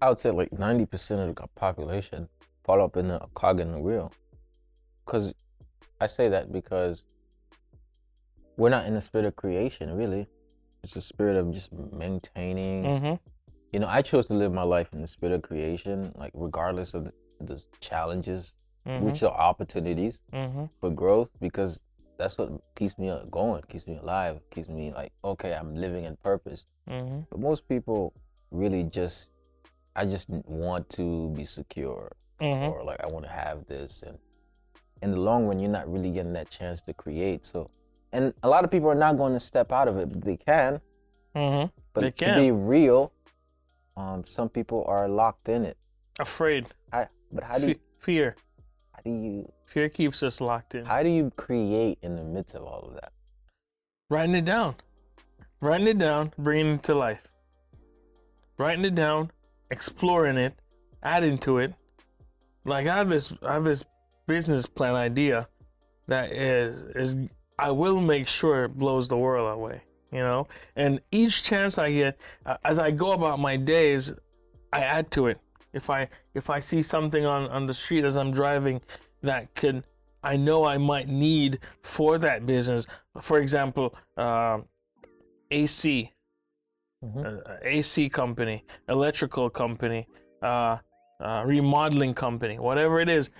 I 0.00 0.08
would 0.08 0.18
say 0.18 0.30
like 0.30 0.52
ninety 0.52 0.86
percent 0.86 1.20
of 1.20 1.34
the 1.34 1.46
population 1.54 2.28
caught 2.64 2.80
up 2.80 2.96
in 2.96 3.10
a 3.10 3.26
cog 3.34 3.60
in 3.60 3.72
the 3.72 3.80
wheel. 3.80 4.12
Cause 5.06 5.34
I 6.00 6.06
say 6.06 6.28
that 6.28 6.52
because 6.52 7.06
we're 8.56 8.68
not 8.68 8.86
in 8.86 8.94
the 8.94 9.00
spirit 9.00 9.26
of 9.26 9.36
creation, 9.36 9.96
really. 9.96 10.28
It's 10.82 10.94
the 10.94 11.00
spirit 11.00 11.36
of 11.36 11.50
just 11.50 11.72
maintaining. 11.72 12.84
Mm-hmm. 12.84 13.14
You 13.72 13.80
know, 13.80 13.88
I 13.88 14.02
chose 14.02 14.28
to 14.28 14.34
live 14.34 14.52
my 14.52 14.62
life 14.62 14.92
in 14.92 15.00
the 15.00 15.06
spirit 15.06 15.34
of 15.34 15.42
creation, 15.42 16.12
like 16.14 16.30
regardless 16.34 16.94
of 16.94 17.04
the, 17.06 17.12
the 17.40 17.64
challenges, 17.80 18.54
Mm-hmm. 18.86 19.04
which 19.04 19.22
are 19.22 19.32
opportunities 19.32 20.22
mm-hmm. 20.32 20.64
for 20.80 20.88
growth, 20.88 21.30
because 21.40 21.82
that's 22.18 22.36
what 22.36 22.50
keeps 22.74 22.98
me 22.98 23.08
uh, 23.08 23.20
going, 23.30 23.62
keeps 23.68 23.86
me 23.86 23.96
alive, 23.96 24.40
keeps 24.50 24.68
me 24.68 24.92
like, 24.92 25.12
okay, 25.24 25.54
I'm 25.54 25.74
living 25.76 26.04
in 26.04 26.16
purpose. 26.16 26.66
Mm-hmm. 26.90 27.20
But 27.30 27.38
most 27.40 27.68
people 27.68 28.12
really 28.50 28.84
just, 28.84 29.30
I 29.96 30.04
just 30.04 30.28
want 30.30 30.88
to 30.90 31.30
be 31.30 31.44
secure, 31.44 32.12
Mm-hmm. 32.40 32.70
or 32.70 32.84
like 32.84 33.02
I 33.02 33.08
want 33.08 33.24
to 33.24 33.30
have 33.32 33.66
this, 33.66 34.02
and 34.06 34.16
in 35.02 35.10
the 35.10 35.16
long 35.18 35.46
run, 35.46 35.58
you're 35.58 35.68
not 35.70 35.90
really 35.92 36.12
getting 36.12 36.32
that 36.34 36.50
chance 36.50 36.80
to 36.82 36.94
create. 36.94 37.44
So, 37.44 37.68
and 38.12 38.32
a 38.44 38.48
lot 38.48 38.62
of 38.64 38.70
people 38.70 38.88
are 38.88 38.94
not 38.94 39.16
going 39.16 39.32
to 39.32 39.40
step 39.40 39.72
out 39.72 39.88
of 39.88 39.96
it, 39.96 40.08
but 40.08 40.22
they 40.24 40.36
can. 40.36 40.80
Mm-hmm. 41.34 41.66
But 41.94 42.00
They 42.02 42.10
to 42.26 42.34
be 42.36 42.52
real, 42.52 43.12
um, 43.96 44.24
some 44.24 44.48
people 44.48 44.84
are 44.86 45.08
locked 45.08 45.48
in 45.48 45.64
it. 45.64 45.76
Afraid. 46.20 46.66
I, 46.92 47.08
but 47.32 47.42
how 47.42 47.58
do 47.58 47.68
you, 47.68 47.74
Fe- 47.74 47.80
fear. 47.98 48.36
How 48.98 49.10
do 49.10 49.16
you 49.16 49.52
Fear 49.66 49.90
keeps 49.90 50.22
us 50.22 50.40
locked 50.40 50.74
in. 50.74 50.84
how 50.84 51.02
do 51.02 51.08
you 51.08 51.30
create 51.36 51.98
in 52.02 52.16
the 52.16 52.24
midst 52.24 52.54
of 52.54 52.62
all 52.64 52.80
of 52.80 52.94
that? 52.94 53.12
Writing 54.10 54.34
it 54.34 54.44
down. 54.44 54.76
Writing 55.60 55.86
it 55.86 55.98
down, 55.98 56.32
bringing 56.38 56.74
it 56.74 56.82
to 56.84 56.94
life. 56.94 57.28
Writing 58.58 58.84
it 58.84 58.94
down, 58.94 59.30
exploring 59.70 60.36
it, 60.36 60.54
adding 61.02 61.38
to 61.38 61.58
it. 61.58 61.74
Like 62.64 62.86
I 62.86 62.96
have 62.96 63.08
this 63.08 63.32
I 63.42 63.54
have 63.54 63.64
this 63.64 63.84
business 64.26 64.66
plan 64.66 64.94
idea 64.94 65.48
that 66.08 66.32
is 66.32 66.74
is 66.96 67.28
I 67.58 67.70
will 67.70 68.00
make 68.00 68.26
sure 68.26 68.64
it 68.64 68.78
blows 68.78 69.06
the 69.06 69.16
world 69.16 69.52
away, 69.52 69.82
you 70.12 70.20
know? 70.20 70.48
And 70.76 71.00
each 71.12 71.42
chance 71.42 71.78
I 71.78 71.92
get 71.92 72.18
uh, 72.46 72.56
as 72.64 72.78
I 72.78 72.90
go 72.90 73.12
about 73.12 73.40
my 73.40 73.56
days, 73.56 74.12
I 74.72 74.80
add 74.80 75.10
to 75.12 75.26
it. 75.26 75.38
If 75.78 75.88
I 75.98 76.08
if 76.40 76.46
I 76.56 76.60
see 76.70 76.82
something 76.94 77.24
on 77.34 77.42
on 77.56 77.62
the 77.70 77.74
street 77.82 78.04
as 78.10 78.16
I'm 78.20 78.32
driving 78.42 78.80
that 79.30 79.42
can 79.60 79.76
I 80.32 80.34
know 80.46 80.58
I 80.74 80.76
might 80.92 81.08
need 81.08 81.52
for 81.94 82.18
that 82.26 82.38
business. 82.54 82.82
For 83.28 83.36
example, 83.44 83.86
um 84.26 84.56
AC, 85.50 86.12
Mhm. 87.04 87.22
uh, 87.24 87.56
AC 87.62 88.08
company, 88.22 88.58
electrical 88.88 89.48
company, 89.62 90.02
uh, 90.42 90.76
uh, 91.26 91.42
remodeling 91.46 92.14
company, 92.14 92.58
whatever 92.58 92.96
it 93.04 93.08
is. 93.08 93.30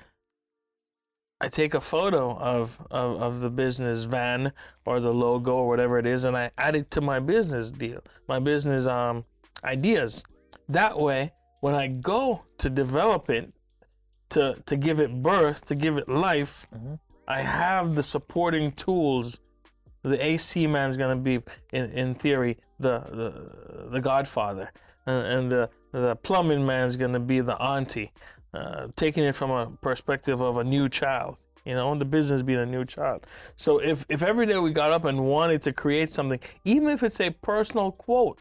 I 1.40 1.48
take 1.48 1.74
a 1.74 1.80
photo 1.80 2.36
of, 2.54 2.78
of, 2.90 3.10
of 3.26 3.40
the 3.40 3.50
business 3.50 3.98
van 4.04 4.52
or 4.86 4.98
the 5.00 5.12
logo 5.24 5.52
or 5.60 5.68
whatever 5.68 5.98
it 5.98 6.06
is, 6.06 6.24
and 6.24 6.36
I 6.36 6.50
add 6.58 6.74
it 6.80 6.90
to 6.92 7.00
my 7.00 7.18
business 7.20 7.70
deal, 7.70 8.00
my 8.26 8.38
business 8.40 8.86
um, 8.86 9.24
ideas. 9.64 10.24
That 10.68 10.98
way, 10.98 11.32
when 11.60 11.74
I 11.74 11.88
go 11.88 12.42
to 12.58 12.70
develop 12.70 13.30
it, 13.30 13.52
to, 14.30 14.56
to 14.66 14.76
give 14.76 15.00
it 15.00 15.22
birth, 15.22 15.64
to 15.66 15.74
give 15.74 15.96
it 15.96 16.08
life, 16.08 16.66
Mhm. 16.74 16.98
I 17.26 17.42
have 17.42 17.94
the 17.94 18.02
supporting 18.02 18.72
tools. 18.72 19.40
The 20.02 20.24
AC 20.24 20.66
man 20.66 20.88
is 20.88 20.96
gonna 20.96 21.16
be, 21.16 21.42
in, 21.72 21.90
in 21.92 22.14
theory, 22.14 22.58
the 22.80 23.00
the, 23.00 23.88
the 23.90 24.00
godfather, 24.00 24.70
and, 25.06 25.26
and 25.26 25.52
the 25.52 25.70
the 25.92 26.16
plumbing 26.16 26.64
man 26.64 26.86
is 26.86 26.96
gonna 26.96 27.20
be 27.20 27.40
the 27.40 27.60
auntie, 27.60 28.12
uh, 28.54 28.88
taking 28.96 29.24
it 29.24 29.34
from 29.34 29.50
a 29.50 29.66
perspective 29.82 30.40
of 30.40 30.56
a 30.56 30.64
new 30.64 30.88
child. 30.88 31.36
You 31.64 31.74
know, 31.74 31.94
the 31.94 32.04
business 32.06 32.42
being 32.42 32.60
a 32.60 32.66
new 32.66 32.86
child. 32.86 33.26
So 33.56 33.78
if 33.78 34.06
if 34.08 34.22
every 34.22 34.46
day 34.46 34.58
we 34.58 34.70
got 34.72 34.92
up 34.92 35.04
and 35.04 35.26
wanted 35.26 35.60
to 35.62 35.72
create 35.72 36.10
something, 36.10 36.40
even 36.64 36.88
if 36.88 37.02
it's 37.02 37.20
a 37.20 37.30
personal 37.30 37.92
quote, 37.92 38.40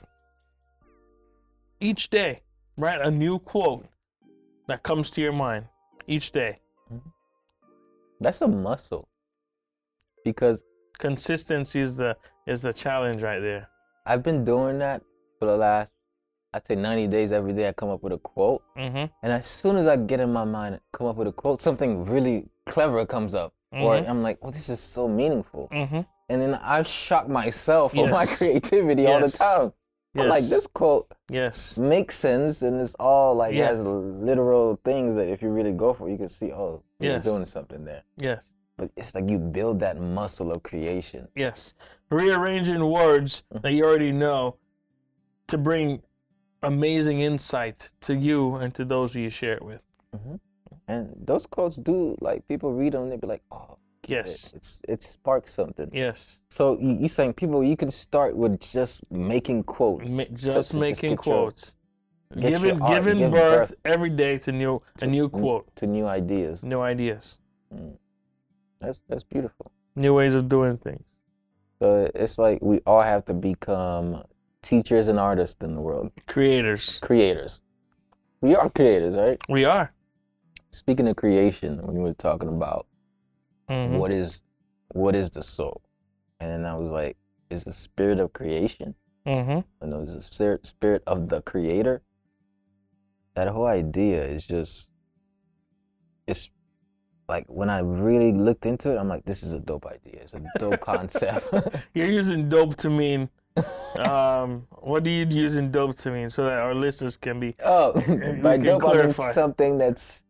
each 1.81 2.09
day, 2.09 2.41
write 2.77 3.01
a 3.01 3.11
new 3.11 3.39
quote 3.39 3.85
that 4.67 4.83
comes 4.83 5.09
to 5.11 5.21
your 5.21 5.33
mind 5.33 5.65
each 6.07 6.31
day. 6.31 6.59
That's 8.19 8.41
a 8.41 8.47
muscle. 8.47 9.07
Because 10.23 10.63
Consistency 10.99 11.79
is 11.81 11.95
the 11.95 12.17
is 12.47 12.63
the 12.63 12.73
challenge 12.73 13.21
right 13.21 13.39
there. 13.39 13.67
I've 14.07 14.23
been 14.23 14.43
doing 14.43 14.79
that 14.79 15.03
for 15.37 15.45
the 15.45 15.55
last, 15.55 15.91
I'd 16.53 16.65
say 16.65 16.73
90 16.75 17.07
days. 17.07 17.31
Every 17.31 17.53
day 17.53 17.67
I 17.67 17.73
come 17.73 17.89
up 17.89 18.01
with 18.01 18.13
a 18.13 18.17
quote. 18.17 18.63
Mm-hmm. 18.75 19.05
And 19.21 19.31
as 19.33 19.45
soon 19.45 19.75
as 19.77 19.85
I 19.85 19.95
get 19.97 20.19
in 20.19 20.33
my 20.33 20.43
mind, 20.43 20.79
come 20.93 21.05
up 21.05 21.17
with 21.17 21.27
a 21.27 21.31
quote, 21.31 21.61
something 21.61 22.03
really 22.05 22.47
clever 22.65 23.05
comes 23.05 23.35
up. 23.35 23.53
Or 23.71 23.95
Mhm. 23.95 24.09
I'm 24.09 24.23
like, 24.23 24.41
well, 24.41 24.51
this 24.51 24.69
is 24.69 24.79
so 24.79 25.07
meaningful. 25.07 25.67
Mm-hmm. 25.71 26.01
And 26.29 26.41
then 26.41 26.55
I 26.55 26.81
shock 26.83 27.27
myself 27.29 27.91
of 27.95 28.09
my 28.09 28.23
Yes. 28.23 28.37
creativity 28.39 29.05
all 29.05 29.19
the 29.19 29.29
time. 29.29 29.73
I'm 30.17 30.29
like, 30.29 30.45
this 30.45 30.67
quote 30.67 31.11
Yes. 31.29 31.77
makes 31.77 32.15
sense 32.15 32.61
and 32.61 32.79
it's 32.79 32.95
all 32.95 33.35
like 33.35 33.53
Yes. 33.53 33.69
has 33.69 33.85
literal 33.85 34.79
things 34.83 35.15
that 35.15 35.27
if 35.27 35.41
you 35.41 35.49
really 35.49 35.71
go 35.73 35.93
for 35.93 36.07
it, 36.07 36.11
you 36.11 36.17
can 36.17 36.27
see, 36.27 36.51
oh, 36.51 36.83
he 36.99 37.05
Yes. 37.05 37.13
was 37.13 37.21
doing 37.23 37.45
something 37.45 37.83
there. 37.83 38.03
Yes. 38.17 38.51
But 38.77 38.91
it's 38.95 39.15
like 39.15 39.29
you 39.29 39.39
build 39.39 39.79
that 39.79 39.99
muscle 39.99 40.51
of 40.51 40.63
creation. 40.63 41.27
Yes. 41.35 41.73
Rearranging 42.09 42.85
words 42.89 43.43
mm-hmm. 43.53 43.61
that 43.61 43.73
you 43.73 43.83
already 43.83 44.11
know 44.11 44.55
to 45.47 45.57
bring 45.57 46.01
amazing 46.63 47.21
insight 47.21 47.89
to 48.01 48.15
you 48.15 48.55
and 48.55 48.73
to 48.75 48.85
those 48.85 49.13
who 49.13 49.19
you 49.19 49.29
share 49.29 49.53
it 49.53 49.63
with. 49.63 49.81
Mm-hmm. 50.15 50.35
And 50.87 51.13
those 51.25 51.45
quotes 51.45 51.75
do 51.75 52.15
like 52.21 52.47
people 52.47 52.71
read 52.71 52.93
them, 52.93 53.09
they 53.09 53.17
be 53.17 53.27
like, 53.27 53.43
oh, 53.51 53.77
get 54.07 54.25
it. 54.25 54.29
Yes. 54.29 54.53
it's 54.55 54.81
it 54.87 55.03
sparks 55.03 55.53
something. 55.53 55.89
Yes. 55.93 56.39
So 56.49 56.77
you, 56.79 56.97
you 57.01 57.07
saying 57.07 57.33
people 57.33 57.63
you 57.63 57.77
can 57.77 57.91
start 57.91 58.35
with 58.35 58.59
just 58.59 59.09
making 59.11 59.63
quotes, 59.63 60.11
Ma- 60.11 60.23
just 60.33 60.71
to 60.71 60.77
making 60.79 61.11
your- 61.11 61.17
quotes. 61.17 61.75
your 62.35 62.49
Giving 62.51 62.81
art, 62.81 62.91
giving 62.93 63.31
birth, 63.31 63.69
birth 63.69 63.73
every 63.85 64.09
day 64.09 64.37
to 64.39 64.51
new 64.51 64.75
a 64.75 64.81
to- 64.99 65.07
new 65.07 65.29
quote, 65.29 65.65
to 65.75 65.85
new 65.87 66.05
ideas. 66.07 66.63
new 66.63 66.81
ideas, 66.81 67.39
mm. 67.73 67.95
That's 68.81 68.99
that's 69.09 69.23
beautiful. 69.23 69.71
new 69.95 70.13
ways 70.13 70.35
of 70.35 70.47
doing 70.49 70.77
things. 70.77 71.03
So 71.79 72.09
it's 72.15 72.37
like 72.39 72.59
we 72.61 72.81
all 72.85 73.01
have 73.01 73.23
to 73.25 73.33
become 73.33 74.23
teachers 74.61 75.07
and 75.07 75.19
artists 75.19 75.63
in 75.63 75.75
the 75.75 75.81
world, 75.81 76.11
Creators. 76.27 76.99
creators. 77.01 77.61
We 78.41 78.55
are 78.55 78.69
creators, 78.69 79.15
right? 79.15 79.39
We 79.49 79.65
are. 79.65 79.93
Speaking 80.71 81.07
of 81.07 81.15
creation, 81.15 81.77
when 81.85 81.95
we 81.95 82.01
were 82.03 82.13
talking 82.13 82.49
about 82.49 82.85
Mhm. 83.69 83.97
what 83.97 84.11
is 84.11 84.43
what 84.93 85.15
is 85.15 85.29
the 85.29 85.43
soul, 85.43 85.81
and 86.39 86.49
then 86.51 86.65
I 86.65 86.75
was 86.77 86.91
like, 86.91 87.17
is 87.49 87.63
the 87.65 87.73
spirit 87.73 88.19
of 88.19 88.33
creation? 88.33 88.95
Mhm. 89.25 89.65
and 89.81 89.93
it 89.93 89.97
was 89.97 90.13
the 90.13 90.21
spirit 90.21 90.65
spirit 90.65 91.03
of 91.05 91.27
the 91.27 91.41
creator. 91.41 92.01
That 93.35 93.49
whole 93.49 93.67
idea 93.67 94.23
is 94.23 94.47
just 94.47 94.89
it's 96.27 96.49
like 97.27 97.45
when 97.47 97.69
I 97.69 97.79
really 97.79 98.31
looked 98.31 98.65
into 98.65 98.91
it, 98.93 98.97
I'm 98.97 99.09
like, 99.09 99.25
this 99.25 99.43
is 99.43 99.51
a 99.51 99.59
dope 99.59 99.85
idea. 99.85 100.21
It's 100.21 100.33
a 100.33 100.41
dope 100.59 100.79
concept. 100.79 101.45
You're 101.93 102.09
using 102.09 102.47
dope 102.47 102.77
to 102.77 102.89
mean. 102.89 103.29
Um, 103.99 104.67
what 104.69 105.03
do 105.03 105.09
you 105.09 105.25
using 105.25 105.71
dope 105.71 105.95
to 105.97 106.11
mean 106.11 106.29
so 106.29 106.43
that 106.43 106.53
our 106.53 106.75
listeners 106.75 107.17
can 107.17 107.39
be 107.39 107.55
oh, 107.65 107.93
by 108.41 108.57
dope 108.57 108.85
I 108.85 109.03
mean 109.03 109.13
something 109.13 109.77
that's 109.77 110.23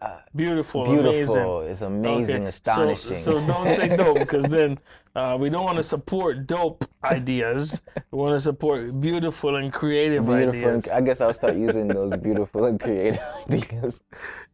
uh, 0.00 0.20
beautiful, 0.34 0.84
beautiful. 0.84 1.58
amazing? 1.58 1.70
It's 1.70 1.82
amazing, 1.82 2.36
Okay, 2.36 2.46
astonishing. 2.46 3.18
So, 3.18 3.40
so 3.40 3.46
don't 3.46 3.76
say 3.76 3.96
dope 3.96 4.18
because 4.18 4.44
then 4.48 4.78
uh, 5.16 5.36
we 5.38 5.50
don't 5.50 5.64
want 5.64 5.76
to 5.76 5.82
support 5.82 6.46
dope 6.46 6.84
ideas. 7.04 7.82
We 8.10 8.18
want 8.18 8.36
to 8.36 8.40
support 8.40 9.00
beautiful 9.00 9.56
and 9.56 9.72
creative 9.72 10.26
beautiful. 10.26 10.50
ideas. 10.50 10.86
And, 10.86 10.88
I 10.94 11.00
guess 11.00 11.20
I'll 11.20 11.32
start 11.32 11.56
using 11.56 11.88
those 11.88 12.14
beautiful 12.16 12.66
and 12.66 12.78
creative 12.78 13.20
ideas. 13.50 14.02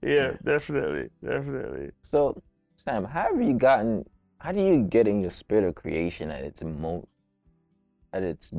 yeah, 0.02 0.32
definitely, 0.44 1.10
definitely. 1.22 1.90
So, 2.00 2.42
Sam, 2.76 3.04
how 3.04 3.34
have 3.34 3.42
you 3.42 3.54
gotten? 3.54 4.04
How 4.38 4.52
do 4.52 4.62
you 4.62 4.82
get 4.82 5.08
in 5.08 5.20
your 5.20 5.30
spirit 5.30 5.64
of 5.64 5.74
creation 5.74 6.30
at 6.30 6.44
its 6.44 6.62
most, 6.62 7.06
at 8.12 8.22
its 8.22 8.52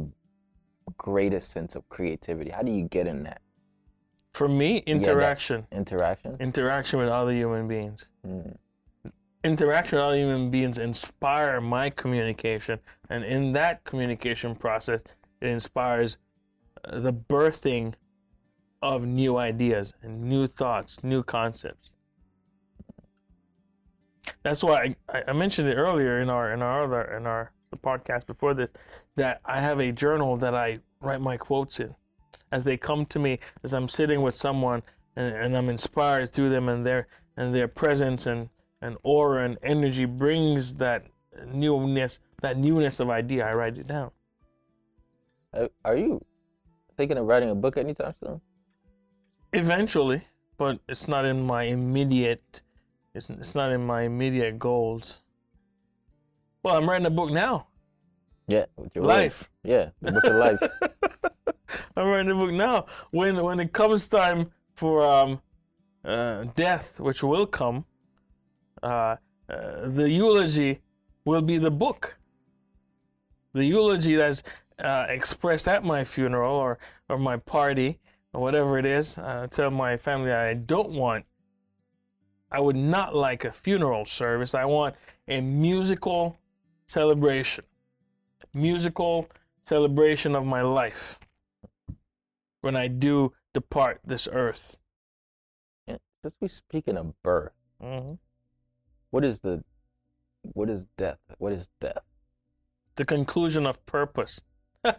greatest 0.97 1.49
sense 1.49 1.75
of 1.75 1.87
creativity? 1.89 2.51
How 2.51 2.61
do 2.63 2.71
you 2.71 2.83
get 2.83 3.07
in 3.07 3.23
that 3.23 3.41
For 4.35 4.49
me, 4.49 4.79
interaction, 4.79 5.65
interaction? 5.71 6.35
interaction 6.41 6.99
with 6.99 7.07
other 7.07 7.31
human 7.31 7.69
beings. 7.69 8.05
Mm. 8.27 8.57
interaction 9.45 9.95
with 9.95 10.03
other 10.03 10.17
human 10.17 10.51
beings 10.51 10.77
inspire 10.77 11.61
my 11.61 11.89
communication 11.89 12.77
and 13.09 13.23
in 13.23 13.53
that 13.53 13.81
communication 13.85 14.53
process 14.53 15.01
it 15.39 15.47
inspires 15.47 16.17
uh, 16.83 16.99
the 16.99 17.13
birthing 17.13 17.93
of 18.81 19.05
new 19.05 19.37
ideas 19.37 19.93
and 20.01 20.21
new 20.21 20.47
thoughts 20.47 21.01
new 21.01 21.23
concepts 21.23 21.91
that's 24.43 24.63
why 24.63 24.95
I, 25.07 25.23
I 25.29 25.31
mentioned 25.31 25.69
it 25.69 25.75
earlier 25.75 26.19
in 26.19 26.29
our 26.29 26.51
in 26.51 26.61
our 26.61 26.83
other 26.83 27.15
in 27.15 27.25
our 27.25 27.53
the 27.71 27.77
podcast 27.77 28.25
before 28.25 28.53
this 28.53 28.73
that 29.15 29.39
i 29.45 29.61
have 29.61 29.79
a 29.79 29.93
journal 29.93 30.35
that 30.37 30.53
i 30.53 30.79
write 30.99 31.21
my 31.21 31.37
quotes 31.37 31.79
in 31.79 31.95
as 32.51 32.63
they 32.63 32.77
come 32.77 33.05
to 33.05 33.19
me 33.19 33.39
as 33.63 33.73
i'm 33.73 33.87
sitting 33.87 34.21
with 34.21 34.35
someone 34.35 34.81
and, 35.15 35.35
and 35.35 35.57
I'm 35.57 35.69
inspired 35.69 36.31
through 36.31 36.49
them 36.49 36.69
and 36.69 36.85
their 36.85 37.07
and 37.37 37.53
their 37.53 37.67
presence 37.67 38.25
and 38.25 38.49
and 38.81 38.97
aura 39.03 39.45
and 39.45 39.57
energy 39.63 40.05
brings 40.05 40.75
that 40.75 41.05
newness 41.47 42.19
that 42.41 42.57
newness 42.57 42.99
of 42.99 43.09
idea. 43.09 43.45
I 43.45 43.53
write 43.53 43.77
it 43.77 43.87
down. 43.87 44.11
Uh, 45.53 45.67
Are 45.83 45.95
you 45.95 46.23
thinking 46.97 47.17
of 47.17 47.25
writing 47.25 47.49
a 47.49 47.55
book 47.55 47.77
anytime 47.77 48.13
soon? 48.19 48.41
Eventually, 49.53 50.21
but 50.57 50.79
it's 50.89 51.07
not 51.07 51.25
in 51.25 51.45
my 51.45 51.63
immediate. 51.63 52.61
It's 53.13 53.29
it's 53.29 53.55
not 53.55 53.71
in 53.71 53.85
my 53.85 54.03
immediate 54.03 54.59
goals. 54.59 55.21
Well, 56.63 56.75
I'm 56.75 56.89
writing 56.89 57.05
a 57.05 57.11
book 57.11 57.31
now. 57.31 57.67
Yeah, 58.47 58.65
with 58.77 58.95
your. 58.95 59.05
Life. 59.05 59.49
Yeah, 59.63 59.89
the 60.01 60.11
book 60.11 60.23
of 60.25 60.35
life. 60.35 60.59
I'm 61.97 62.07
writing 62.07 62.31
a 62.31 62.35
book 62.35 62.51
now. 62.51 62.85
When 63.11 63.41
when 63.41 63.59
it 63.59 63.73
comes 63.73 64.07
time 64.07 64.51
for 64.75 65.05
um, 65.05 65.41
uh, 66.03 66.45
death, 66.55 66.99
which 66.99 67.23
will 67.23 67.47
come, 67.47 67.85
uh, 68.83 69.15
uh, 69.49 69.89
the 69.89 70.09
eulogy 70.09 70.81
will 71.25 71.41
be 71.41 71.57
the 71.57 71.71
book. 71.71 72.17
The 73.53 73.65
eulogy 73.65 74.15
that's 74.15 74.43
uh, 74.79 75.05
expressed 75.09 75.67
at 75.67 75.83
my 75.83 76.03
funeral 76.03 76.55
or 76.55 76.77
or 77.09 77.17
my 77.17 77.37
party 77.37 77.99
or 78.33 78.41
whatever 78.41 78.77
it 78.77 78.85
is. 78.85 79.17
Uh, 79.17 79.47
tell 79.49 79.71
my 79.71 79.97
family 79.97 80.31
I 80.31 80.53
don't 80.53 80.91
want. 80.91 81.25
I 82.51 82.59
would 82.59 82.75
not 82.75 83.15
like 83.15 83.43
a 83.43 83.51
funeral 83.51 84.05
service. 84.05 84.53
I 84.53 84.65
want 84.65 84.95
a 85.27 85.41
musical 85.41 86.37
celebration. 86.87 87.65
Musical 88.53 89.27
celebration 89.63 90.35
of 90.35 90.45
my 90.45 90.61
life 90.61 91.19
when 92.61 92.75
I 92.75 92.87
do 92.87 93.33
depart 93.53 94.01
this 94.05 94.27
earth. 94.31 94.79
Yeah, 95.87 95.97
Since 96.23 96.35
we 96.39 96.47
speaking 96.47 96.97
of 96.97 97.13
birth, 97.21 97.53
hmm 97.81 98.13
what 99.11 99.23
is 99.23 99.39
the 99.39 99.63
what 100.53 100.69
is 100.69 100.85
death? 100.97 101.19
What 101.37 101.53
is 101.53 101.69
death? 101.79 102.03
The 102.95 103.05
conclusion 103.05 103.65
of 103.65 103.83
purpose. 103.85 104.41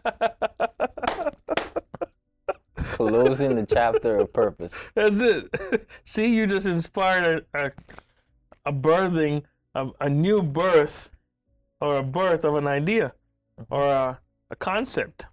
Closing 2.76 3.54
the 3.54 3.66
chapter 3.66 4.18
of 4.18 4.32
purpose. 4.32 4.88
That's 4.94 5.20
it. 5.20 5.54
See, 6.04 6.34
you 6.34 6.46
just 6.46 6.66
inspired 6.66 7.46
a, 7.54 7.66
a, 7.66 7.70
a 8.66 8.72
birthing, 8.72 9.42
a, 9.74 9.88
a 10.00 10.08
new 10.08 10.42
birth, 10.42 11.10
or 11.80 11.98
a 11.98 12.02
birth 12.02 12.44
of 12.44 12.54
an 12.56 12.66
idea, 12.66 13.12
or 13.70 13.82
a, 13.82 14.18
a 14.50 14.56
concept. 14.56 15.26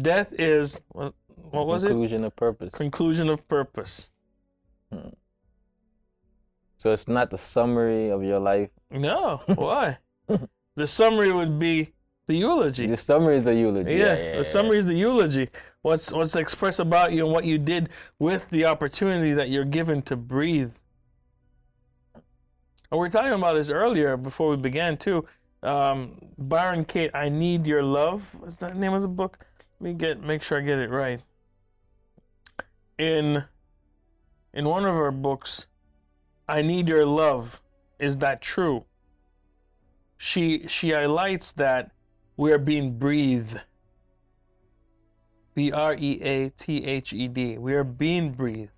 Death 0.00 0.32
is, 0.32 0.80
what, 0.88 1.14
what 1.36 1.66
was 1.66 1.84
it? 1.84 1.88
Conclusion 1.88 2.24
of 2.24 2.34
purpose. 2.36 2.74
Conclusion 2.74 3.28
of 3.28 3.46
purpose. 3.48 4.10
Hmm. 4.92 5.08
So 6.78 6.92
it's 6.92 7.06
not 7.06 7.30
the 7.30 7.38
summary 7.38 8.10
of 8.10 8.24
your 8.24 8.40
life. 8.40 8.70
No, 8.90 9.40
why? 9.54 9.98
the 10.74 10.86
summary 10.86 11.30
would 11.30 11.58
be 11.58 11.92
the 12.26 12.34
eulogy. 12.34 12.86
The 12.86 12.96
summary 12.96 13.36
is 13.36 13.44
the 13.44 13.54
eulogy. 13.54 13.96
Yeah, 13.96 14.38
the 14.38 14.44
summary 14.44 14.78
is 14.78 14.86
the 14.86 14.94
eulogy. 14.94 15.48
What's 15.82 16.12
what's 16.12 16.36
expressed 16.36 16.80
about 16.80 17.12
you 17.12 17.24
and 17.24 17.32
what 17.32 17.44
you 17.44 17.58
did 17.58 17.90
with 18.18 18.48
the 18.50 18.64
opportunity 18.64 19.32
that 19.32 19.48
you're 19.48 19.64
given 19.64 20.02
to 20.02 20.16
breathe. 20.16 20.72
And 22.14 22.22
we 22.92 22.98
were 22.98 23.08
talking 23.08 23.32
about 23.32 23.54
this 23.54 23.70
earlier 23.70 24.16
before 24.16 24.50
we 24.50 24.56
began 24.56 24.96
too. 24.96 25.24
Um, 25.62 26.18
Byron 26.38 26.84
Katie, 26.84 27.14
I 27.14 27.28
need 27.28 27.66
your 27.66 27.82
love. 27.82 28.22
What's 28.38 28.56
that 28.56 28.76
name 28.76 28.94
of 28.94 29.02
the 29.02 29.08
book? 29.08 29.38
Let 29.80 29.84
me 29.84 29.94
get 29.94 30.20
make 30.22 30.42
sure 30.42 30.58
I 30.58 30.62
get 30.62 30.78
it 30.78 30.90
right. 30.90 31.20
In 32.98 33.44
in 34.54 34.68
one 34.68 34.84
of 34.84 34.94
her 34.96 35.10
books, 35.10 35.66
I 36.48 36.62
need 36.62 36.88
your 36.88 37.06
love. 37.06 37.60
Is 37.98 38.16
that 38.18 38.42
true? 38.42 38.84
She 40.18 40.66
she 40.66 40.90
highlights 40.90 41.52
that 41.54 41.92
we 42.36 42.52
are 42.52 42.58
being 42.58 42.98
breathed. 42.98 43.60
B 45.54 45.70
R 45.70 45.94
E 45.94 46.20
A 46.22 46.48
T 46.50 46.84
H 46.84 47.12
E 47.12 47.28
D. 47.28 47.58
We 47.58 47.74
are 47.74 47.84
being 47.84 48.32
breathed 48.32 48.72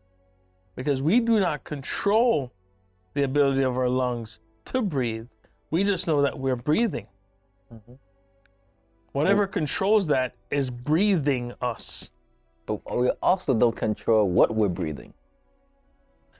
because 0.77 1.01
we 1.01 1.21
do 1.21 1.41
not 1.41 1.65
control 1.65 2.53
the 3.15 3.23
ability 3.23 3.63
of 3.63 3.79
our 3.79 3.89
lungs 3.89 4.41
to 4.67 4.83
breathe. 4.83 5.29
We 5.75 5.83
just 5.83 6.07
know 6.07 6.23
that 6.23 6.39
we're 6.39 6.55
breathing. 6.55 7.09
Mhm. 7.73 7.99
Whatever 9.11 9.49
controls 9.49 10.07
that 10.07 10.37
is 10.53 10.71
breathing 10.71 11.53
us. 11.61 12.13
But 12.65 12.79
we 12.97 13.11
also 13.21 13.55
don't 13.55 13.75
control 13.75 14.29
what 14.29 14.55
we're 14.55 14.69
breathing. 14.69 15.15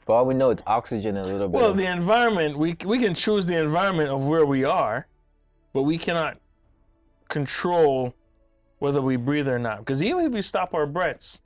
For 0.07 0.15
all 0.15 0.25
we 0.25 0.35
know, 0.35 0.51
it's 0.51 0.63
oxygen 0.69 1.17
a 1.17 1.25
little 1.25 1.49
bit. 1.49 1.61
Well, 1.61 1.71
of, 1.73 1.77
the 1.77 1.87
environment, 1.87 2.57
we, 2.57 2.77
we 2.85 3.01
can 3.01 3.13
choose 3.13 3.45
the 3.45 3.61
environment 3.61 4.11
of 4.11 4.25
where 4.25 4.47
we 4.47 4.63
are, 4.63 5.09
but 5.73 5.83
we 5.83 5.99
cannot 5.99 6.39
control 7.27 8.15
whether 8.79 9.03
we 9.03 9.17
breathe 9.17 9.49
or 9.49 9.59
not. 9.59 9.79
Because 9.79 10.01
even 10.01 10.27
if 10.27 10.33
we 10.33 10.43
stop 10.43 10.75
our 10.75 10.87
breaths, 10.87 11.43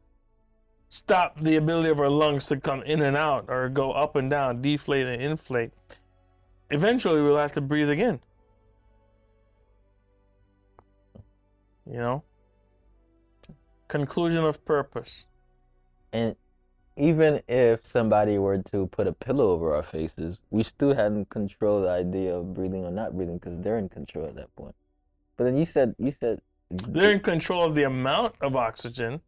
stop 0.90 1.40
the 1.40 1.56
ability 1.56 1.88
of 1.88 2.00
our 2.00 2.10
lungs 2.10 2.48
to 2.48 2.60
come 2.60 2.82
in 2.82 3.00
and 3.00 3.16
out 3.16 3.46
or 3.48 3.70
go 3.70 3.92
up 3.92 4.14
and 4.14 4.28
down, 4.28 4.60
deflate 4.60 5.06
and 5.06 5.22
inflate, 5.22 5.70
eventually 6.70 7.20
we'll 7.22 7.38
have 7.38 7.52
to 7.52 7.60
breathe 7.60 7.90
again. 7.90 8.20
You 11.90 11.98
know? 11.98 12.22
Conclusion 13.88 14.44
of 14.44 14.64
purpose. 14.64 15.26
and 16.12 16.36
even 16.96 17.40
if 17.46 17.86
somebody 17.86 18.38
were 18.38 18.58
to 18.58 18.88
put 18.88 19.06
a 19.06 19.12
pillow 19.12 19.52
over 19.52 19.72
our 19.72 19.84
faces, 19.84 20.40
we 20.50 20.64
still 20.64 20.94
hadn't 20.96 21.30
control 21.30 21.80
the 21.82 21.88
idea 21.88 22.34
of 22.34 22.52
breathing 22.52 22.84
or 22.84 22.90
not 22.90 23.14
breathing 23.16 23.38
because 23.38 23.60
they're 23.60 23.78
in 23.78 23.88
control 23.88 24.26
at 24.26 24.34
that 24.34 24.52
point. 24.56 24.74
But 25.36 25.44
then 25.44 25.56
you 25.56 25.64
said 25.64 25.94
you 25.98 26.10
said 26.10 26.40
They're 26.70 27.12
in 27.12 27.20
control 27.20 27.62
of 27.64 27.76
the 27.76 27.84
amount 27.84 28.34
of 28.40 28.56
oxygen, 28.56 29.20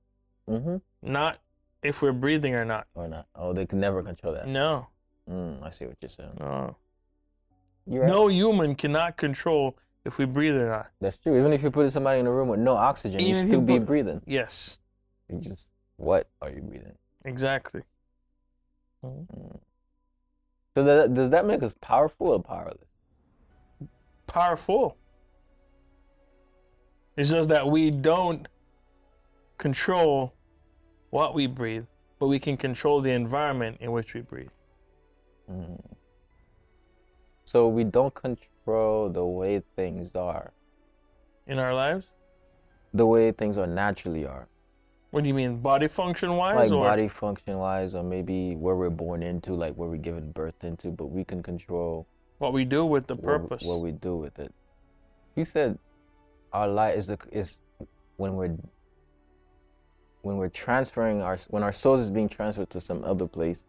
mm-hmm, 0.48 0.79
not 1.00 1.38
if 1.81 2.03
we're 2.03 2.11
breathing 2.12 2.55
or 2.57 2.64
not. 2.64 2.88
or 2.96 3.07
not. 3.07 3.26
Oh, 3.37 3.53
they 3.53 3.66
can 3.66 3.79
never 3.79 4.03
control 4.03 4.35
that. 4.35 4.48
No, 4.48 4.88
Mm, 5.31 5.62
I 5.62 5.70
see 5.70 5.87
what 5.87 5.96
you're 6.00 6.09
saying. 6.09 6.37
no. 6.40 6.76
You're 7.90 8.03
right. 8.03 8.09
No 8.09 8.29
human 8.29 8.76
cannot 8.76 9.16
control 9.16 9.76
if 10.05 10.16
we 10.16 10.24
breathe 10.24 10.55
or 10.55 10.68
not. 10.68 10.90
That's 11.00 11.18
true. 11.18 11.37
Even 11.38 11.53
if 11.53 11.62
you 11.62 11.70
put 11.72 11.90
somebody 11.92 12.20
in 12.20 12.26
a 12.26 12.33
room 12.33 12.48
with 12.48 12.61
no 12.61 12.74
oxygen, 12.76 13.20
you 13.20 13.26
Even 13.35 13.42
if 13.42 13.48
still 13.48 13.61
be 13.61 13.79
put- 13.79 13.87
breathing. 13.88 14.22
Yes, 14.26 14.79
You 15.29 15.38
just 15.40 15.72
what 15.96 16.29
are 16.40 16.50
you 16.50 16.62
breathing? 16.62 16.96
exactly. 17.24 17.83
Mm. 19.05 19.59
So 20.74 20.85
that, 20.85 21.14
does 21.14 21.31
that 21.31 21.44
make 21.46 21.62
us 21.64 21.74
powerful 21.81 22.29
or 22.29 22.40
powerless? 22.42 22.87
Powerful. 24.29 24.96
It's 27.16 27.31
just 27.31 27.48
that 27.48 27.66
we 27.66 27.90
don't 27.90 28.46
control 29.59 30.33
what 31.11 31.35
we 31.35 31.46
breathe, 31.48 31.87
but 32.20 32.29
we 32.29 32.38
can 32.38 32.57
control 32.57 33.00
the 33.00 33.11
environment 33.11 33.79
in 33.81 33.90
which 33.90 34.14
we 34.14 34.20
breathe. 34.20 34.48
Mm. 35.50 35.81
So 37.50 37.66
we 37.66 37.82
don't 37.82 38.14
control 38.14 39.08
the 39.10 39.24
way 39.24 39.60
things 39.74 40.14
are, 40.14 40.52
In 41.48 41.58
our 41.58 41.74
lives? 41.74 42.06
the 42.94 43.04
way 43.04 43.32
things 43.32 43.58
are 43.58 43.66
naturally 43.66 44.24
are, 44.24 44.46
What 45.10 45.24
do 45.24 45.28
you 45.28 45.34
mean, 45.34 45.58
body 45.58 45.88
function 45.88 46.36
wise? 46.36 46.54
like 46.54 46.70
or 46.70 46.84
body 46.84 47.08
function 47.08 47.58
wise, 47.58 47.96
or 47.96 48.04
maybe 48.04 48.54
where 48.54 48.76
we're 48.76 48.96
born 49.04 49.24
into, 49.24 49.54
like 49.54 49.74
where 49.74 49.88
we're 49.88 49.96
given 50.10 50.30
birth 50.30 50.62
into. 50.62 50.92
But 50.92 51.06
we 51.06 51.24
can 51.24 51.42
control 51.42 52.06
what 52.38 52.52
we 52.52 52.64
do 52.64 52.86
with 52.86 53.08
the 53.08 53.16
purpose? 53.16 53.64
what 53.64 53.80
we 53.80 53.90
do 53.90 54.14
with 54.16 54.38
it. 54.38 54.54
You 55.34 55.44
said 55.44 55.76
our 56.52 56.68
life 56.68 56.96
is 56.96 57.08
the 57.08 57.18
is 57.32 57.58
when 58.16 58.36
we're 58.36 58.56
when 60.22 60.36
we're 60.36 60.54
transferring 60.66 61.20
our 61.20 61.36
when 61.48 61.64
our 61.64 61.72
souls 61.72 61.98
is 61.98 62.12
being 62.12 62.28
transferred 62.28 62.70
to 62.70 62.80
some 62.80 63.02
other 63.04 63.26
place. 63.26 63.66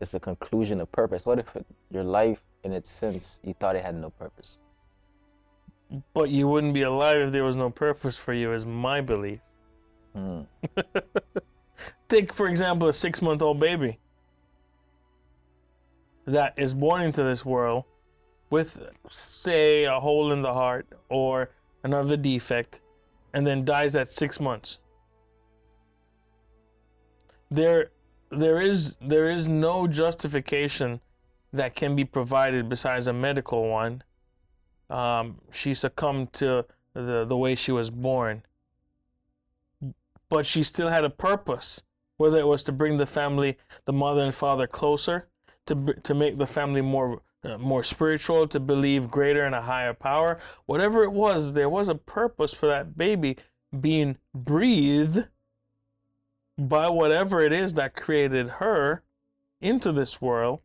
It's 0.00 0.14
a 0.14 0.20
conclusion 0.20 0.80
of 0.80 0.90
purpose. 0.90 1.24
What 1.24 1.38
if 1.38 1.56
your 1.92 2.02
life, 2.02 2.42
in 2.64 2.72
its 2.72 2.90
sense, 2.90 3.40
you 3.44 3.52
thought 3.52 3.76
it 3.76 3.84
had 3.84 3.94
no 3.94 4.10
purpose? 4.10 4.60
But 6.14 6.30
you 6.30 6.48
wouldn't 6.48 6.74
be 6.74 6.82
alive 6.82 7.18
if 7.18 7.32
there 7.32 7.44
was 7.44 7.56
no 7.56 7.70
purpose 7.70 8.16
for 8.16 8.32
you, 8.32 8.52
is 8.52 8.64
my 8.64 9.00
belief. 9.00 9.40
Hmm. 10.14 10.42
Take, 12.08 12.32
for 12.32 12.48
example, 12.48 12.88
a 12.88 12.92
six 12.92 13.20
month 13.20 13.42
old 13.42 13.60
baby 13.60 13.98
that 16.26 16.54
is 16.56 16.72
born 16.72 17.02
into 17.02 17.22
this 17.24 17.44
world 17.44 17.84
with, 18.50 18.78
say, 19.08 19.84
a 19.84 19.98
hole 19.98 20.32
in 20.32 20.42
the 20.42 20.52
heart 20.52 20.86
or 21.08 21.50
another 21.84 22.16
defect 22.16 22.80
and 23.34 23.46
then 23.46 23.64
dies 23.64 23.96
at 23.96 24.08
six 24.08 24.38
months. 24.38 24.78
There, 27.50 27.90
there 28.30 28.60
is 28.60 28.96
there 29.00 29.30
is 29.30 29.48
no 29.48 29.86
justification 29.86 31.00
that 31.52 31.74
can 31.74 31.94
be 31.94 32.04
provided 32.04 32.68
besides 32.68 33.06
a 33.06 33.12
medical 33.12 33.68
one. 33.68 34.02
Um, 34.90 35.38
she 35.50 35.74
succumbed 35.74 36.32
to 36.34 36.64
the, 36.94 37.24
the 37.24 37.36
way 37.36 37.54
she 37.54 37.72
was 37.72 37.90
born 37.90 38.42
but 40.32 40.46
she 40.46 40.62
still 40.62 40.88
had 40.88 41.04
a 41.04 41.10
purpose 41.10 41.82
whether 42.16 42.38
it 42.38 42.46
was 42.46 42.62
to 42.62 42.72
bring 42.72 42.96
the 42.96 43.04
family, 43.04 43.58
the 43.84 43.92
mother 43.92 44.22
and 44.24 44.34
father 44.34 44.66
closer, 44.66 45.28
to 45.66 45.74
to 46.04 46.14
make 46.14 46.38
the 46.38 46.46
family 46.46 46.80
more 46.80 47.20
uh, 47.44 47.58
more 47.58 47.82
spiritual, 47.82 48.46
to 48.46 48.60
believe 48.60 49.10
greater 49.10 49.44
in 49.44 49.54
a 49.54 49.60
higher 49.60 49.92
power, 49.92 50.38
whatever 50.66 51.02
it 51.02 51.12
was, 51.12 51.52
there 51.52 51.68
was 51.68 51.88
a 51.88 51.94
purpose 51.94 52.54
for 52.54 52.66
that 52.66 52.96
baby 52.96 53.36
being 53.80 54.16
breathed 54.34 55.26
by 56.56 56.88
whatever 56.88 57.40
it 57.40 57.52
is 57.52 57.74
that 57.74 57.96
created 57.96 58.48
her 58.48 59.02
into 59.60 59.90
this 59.90 60.20
world. 60.20 60.60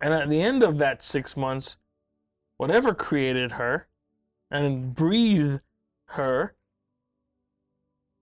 And 0.00 0.14
at 0.14 0.30
the 0.30 0.40
end 0.40 0.62
of 0.62 0.78
that 0.78 1.02
six 1.02 1.36
months, 1.36 1.76
whatever 2.56 2.94
created 2.94 3.52
her 3.52 3.88
and 4.50 4.94
breathed 4.94 5.60
her 6.06 6.54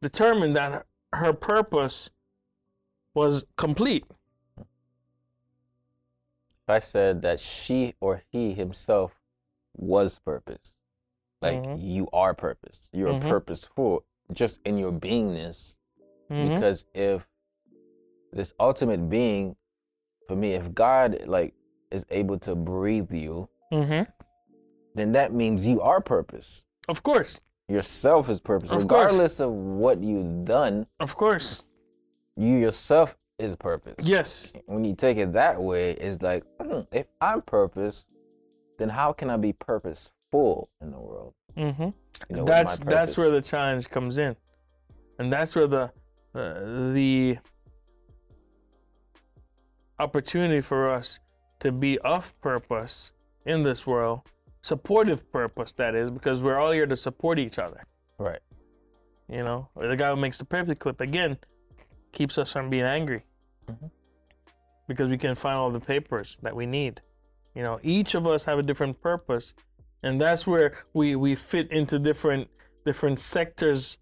determined 0.02 0.56
that 0.56 0.86
her 1.12 1.32
purpose 1.32 2.10
was 3.14 3.44
complete. 3.56 4.04
I 6.68 6.80
said 6.80 7.22
that 7.22 7.40
she 7.40 7.94
or 8.00 8.24
he 8.30 8.52
himself 8.52 9.20
was 9.76 10.18
purpose, 10.18 10.76
like 11.40 11.62
Mhm. 11.62 11.76
you 11.80 12.08
are 12.12 12.34
purpose, 12.34 12.90
you're 12.92 13.14
Mhm. 13.14 13.28
purposeful 13.28 14.04
just 14.32 14.60
in 14.64 14.76
your 14.76 14.92
beingness. 14.92 15.76
Mhm. 16.28 16.54
Because 16.54 16.86
if 16.92 17.28
this 18.32 18.52
ultimate 18.58 19.08
being, 19.08 19.56
for 20.26 20.34
me, 20.34 20.54
if 20.54 20.74
God 20.74 21.26
like 21.26 21.54
is 21.90 22.04
able 22.10 22.38
to 22.40 22.54
breathe 22.54 23.12
you, 23.12 23.48
Mhm. 23.72 24.06
then 24.94 25.12
that 25.12 25.32
means 25.32 25.66
you 25.66 25.80
are 25.80 26.00
purpose. 26.00 26.64
Of 26.88 27.02
course, 27.02 27.40
Yourself 27.68 28.30
is 28.30 28.38
purpose, 28.40 28.70
Of 28.70 28.76
course. 28.76 28.82
regardless 28.84 29.40
of 29.40 29.50
what 29.52 30.00
you've 30.00 30.44
done. 30.44 30.86
of 31.00 31.16
course. 31.16 31.64
You 32.36 32.54
yourself 32.58 33.16
is 33.38 33.56
purpose. 33.56 34.06
Yes, 34.06 34.54
when 34.66 34.84
you 34.84 34.94
take 34.94 35.16
it 35.18 35.32
that 35.32 35.60
way, 35.60 35.92
it's 35.92 36.22
like, 36.22 36.44
hmm, 36.60 36.80
if 36.92 37.06
I'm 37.20 37.42
purpose, 37.42 38.06
then 38.78 38.88
how 38.88 39.12
can 39.12 39.30
I 39.30 39.36
be 39.36 39.52
purposeful 39.52 40.68
in 40.80 40.90
the 40.92 40.98
world? 41.00 41.34
Mm-hmm. 41.56 41.82
You 42.30 42.36
know, 42.36 42.44
that's 42.44 42.78
that's 42.78 43.16
where 43.18 43.30
the 43.30 43.42
challenge 43.42 43.90
comes 43.90 44.18
in, 44.18 44.36
and 45.18 45.32
that's 45.32 45.56
where 45.56 45.66
the 45.66 45.90
uh, 46.34 46.92
the 46.92 47.38
opportunity 49.98 50.60
for 50.60 50.90
us 50.90 51.18
to 51.60 51.72
be 51.72 51.98
of 52.00 52.38
purpose 52.40 53.12
in 53.44 53.62
this 53.62 53.86
world, 53.86 54.20
supportive 54.62 55.30
purpose 55.32 55.72
that 55.72 55.94
is, 55.94 56.10
because 56.10 56.42
we're 56.42 56.58
all 56.58 56.72
here 56.72 56.86
to 56.86 56.96
support 56.96 57.38
each 57.38 57.58
other. 57.58 57.84
right. 58.18 58.40
You 59.28 59.42
know, 59.42 59.68
the 59.76 59.96
guy 59.96 60.10
who 60.10 60.16
makes 60.16 60.38
the 60.38 60.44
perfect 60.44 60.80
clip 60.80 61.00
again 61.00 61.36
keeps 62.12 62.38
us 62.38 62.52
from 62.52 62.70
being 62.70 62.84
angry 62.84 63.24
Mhm. 63.68 63.90
because 64.86 65.08
we 65.10 65.18
can 65.18 65.34
find 65.34 65.56
all 65.56 65.70
the 65.70 65.80
papers 65.80 66.38
that 66.42 66.54
we 66.54 66.64
need. 66.64 67.02
You 67.54 67.62
know, 67.62 67.78
each 67.82 68.14
of 68.14 68.26
us 68.26 68.44
have 68.44 68.58
a 68.58 68.62
different 68.62 69.00
purpose, 69.00 69.54
and 70.02 70.20
that's 70.20 70.46
where 70.46 70.78
we 70.94 71.16
we 71.16 71.34
fit 71.34 71.70
into 71.72 71.98
different 71.98 72.48
different 72.84 73.18
sectors 73.18 73.98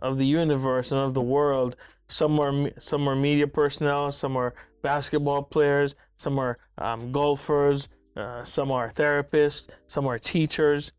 of 0.00 0.18
the 0.18 0.26
universe 0.26 0.92
and 0.92 1.00
of 1.00 1.14
the 1.14 1.22
world. 1.22 1.76
Some 2.08 2.38
are 2.38 2.70
some 2.78 3.08
are 3.08 3.16
media 3.16 3.46
personnel, 3.48 4.12
some 4.12 4.36
are 4.36 4.54
basketball 4.82 5.42
players, 5.42 5.94
some 6.16 6.38
are 6.38 6.58
um, 6.78 7.12
golfers, 7.12 7.88
uh, 8.16 8.44
some 8.44 8.70
are 8.70 8.90
therapists, 8.90 9.68
some 9.86 10.06
are 10.06 10.18
teachers. 10.18 10.92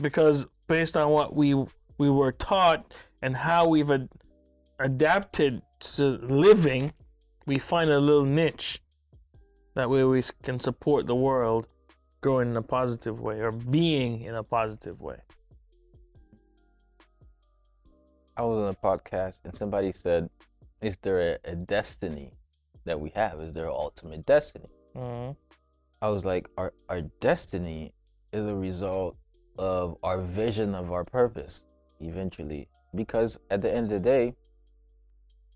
Because 0.00 0.46
based 0.66 0.96
on 0.96 1.10
what 1.10 1.34
we 1.34 1.54
we 1.98 2.10
were 2.10 2.32
taught 2.32 2.92
and 3.22 3.36
how 3.36 3.68
we've 3.68 3.90
ad- 3.90 4.08
adapted 4.80 5.62
to 5.78 6.18
living, 6.22 6.92
we 7.46 7.58
find 7.58 7.90
a 7.90 7.98
little 7.98 8.24
niche. 8.24 8.80
That 9.74 9.88
way 9.90 10.04
we 10.04 10.22
can 10.42 10.60
support 10.60 11.06
the 11.06 11.14
world 11.14 11.66
growing 12.20 12.50
in 12.50 12.56
a 12.56 12.62
positive 12.62 13.20
way 13.20 13.40
or 13.40 13.52
being 13.52 14.22
in 14.22 14.34
a 14.34 14.42
positive 14.42 15.00
way. 15.00 15.18
I 18.36 18.42
was 18.42 18.64
on 18.64 18.70
a 18.70 18.74
podcast 18.74 19.40
and 19.44 19.54
somebody 19.54 19.92
said, 19.92 20.28
Is 20.82 20.96
there 20.98 21.38
a, 21.44 21.52
a 21.52 21.54
destiny 21.54 22.32
that 22.84 23.00
we 23.00 23.10
have? 23.10 23.40
Is 23.40 23.54
their 23.54 23.70
ultimate 23.70 24.24
destiny? 24.26 24.68
hmm 24.94 25.30
I 26.02 26.08
was 26.08 26.24
like, 26.24 26.48
Our 26.58 26.72
our 26.88 27.02
destiny 27.20 27.92
is 28.32 28.46
a 28.46 28.54
result 28.54 29.16
of 29.58 29.96
our 30.02 30.20
vision 30.20 30.74
of 30.74 30.92
our 30.92 31.04
purpose 31.04 31.64
eventually. 32.00 32.68
Because 32.94 33.38
at 33.50 33.62
the 33.62 33.72
end 33.74 33.86
of 33.86 33.90
the 33.90 34.00
day, 34.00 34.34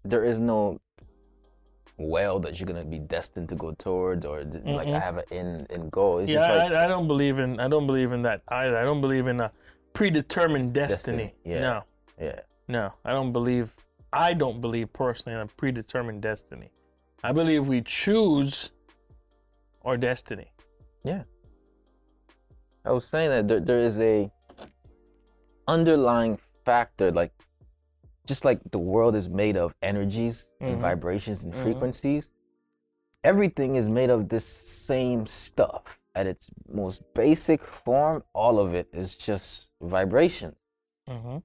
there 0.05 0.25
is 0.25 0.41
no 0.41 0.81
well 1.99 2.38
that 2.38 2.59
you're 2.59 2.67
gonna 2.67 2.85
be 2.85 2.99
destined 2.99 3.49
to 3.49 3.57
go 3.57 3.73
towards 3.73 4.25
or 4.25 4.45
d- 4.45 4.61
like 4.64 4.87
I 4.88 4.99
have 5.01 5.17
an 5.19 5.25
end 5.33 5.67
end 5.71 5.91
goal. 5.91 6.19
It's 6.19 6.31
Yeah, 6.31 6.37
just 6.38 6.49
like 6.49 6.73
I, 6.73 6.85
I 6.85 6.88
don't 6.88 7.09
believe 7.09 7.38
in 7.41 7.59
I 7.61 7.69
don't 7.69 7.87
believe 7.87 8.12
in 8.12 8.23
that 8.23 8.43
either. 8.49 8.77
I 8.79 8.85
don't 8.85 9.01
believe 9.01 9.27
in 9.27 9.41
a 9.41 9.51
predetermined 9.93 10.73
destiny. 10.73 11.35
Destiny, 11.35 11.35
yeah. 11.45 11.61
No, 11.61 11.83
yeah. 12.21 12.41
no, 12.69 12.93
I 13.05 13.12
don't 13.12 13.33
believe. 13.33 13.75
I 14.12 14.33
don't 14.33 14.61
believe 14.61 14.93
personally 14.93 15.35
in 15.37 15.43
a 15.43 15.47
predetermined 15.47 16.23
destiny. 16.23 16.71
I 17.24 17.33
believe 17.33 17.66
we 17.66 17.83
choose 17.83 18.70
our 19.85 19.96
destiny. 19.96 20.52
Yeah. 21.04 21.24
I 22.85 22.92
was 22.92 23.07
saying 23.07 23.31
that 23.31 23.48
there, 23.48 23.61
there 23.61 23.81
is 23.81 24.00
a 24.00 24.31
underlying 25.66 26.38
factor, 26.64 27.11
like 27.11 27.33
just 28.26 28.44
like 28.44 28.61
the 28.70 28.78
world 28.78 29.16
is 29.16 29.28
made 29.28 29.57
of 29.57 29.74
energies 29.83 30.48
Mhm. 30.61 30.66
and 30.72 30.81
vibrations 30.81 31.44
and 31.44 31.52
Mhm. 31.52 31.62
frequencies. 31.62 32.31
Everything 33.24 33.76
is 33.76 33.88
made 33.88 34.11
of 34.11 34.28
this 34.28 34.46
same 34.46 35.26
stuff 35.26 35.98
at 36.14 36.26
its 36.26 36.50
most 36.68 37.02
basic 37.14 37.64
form. 37.64 38.22
All 38.35 38.59
of 38.59 38.74
it 38.74 38.88
is 38.92 39.16
just 39.16 39.70
vibration. 39.81 40.54
Mm-hmm. 41.09 41.38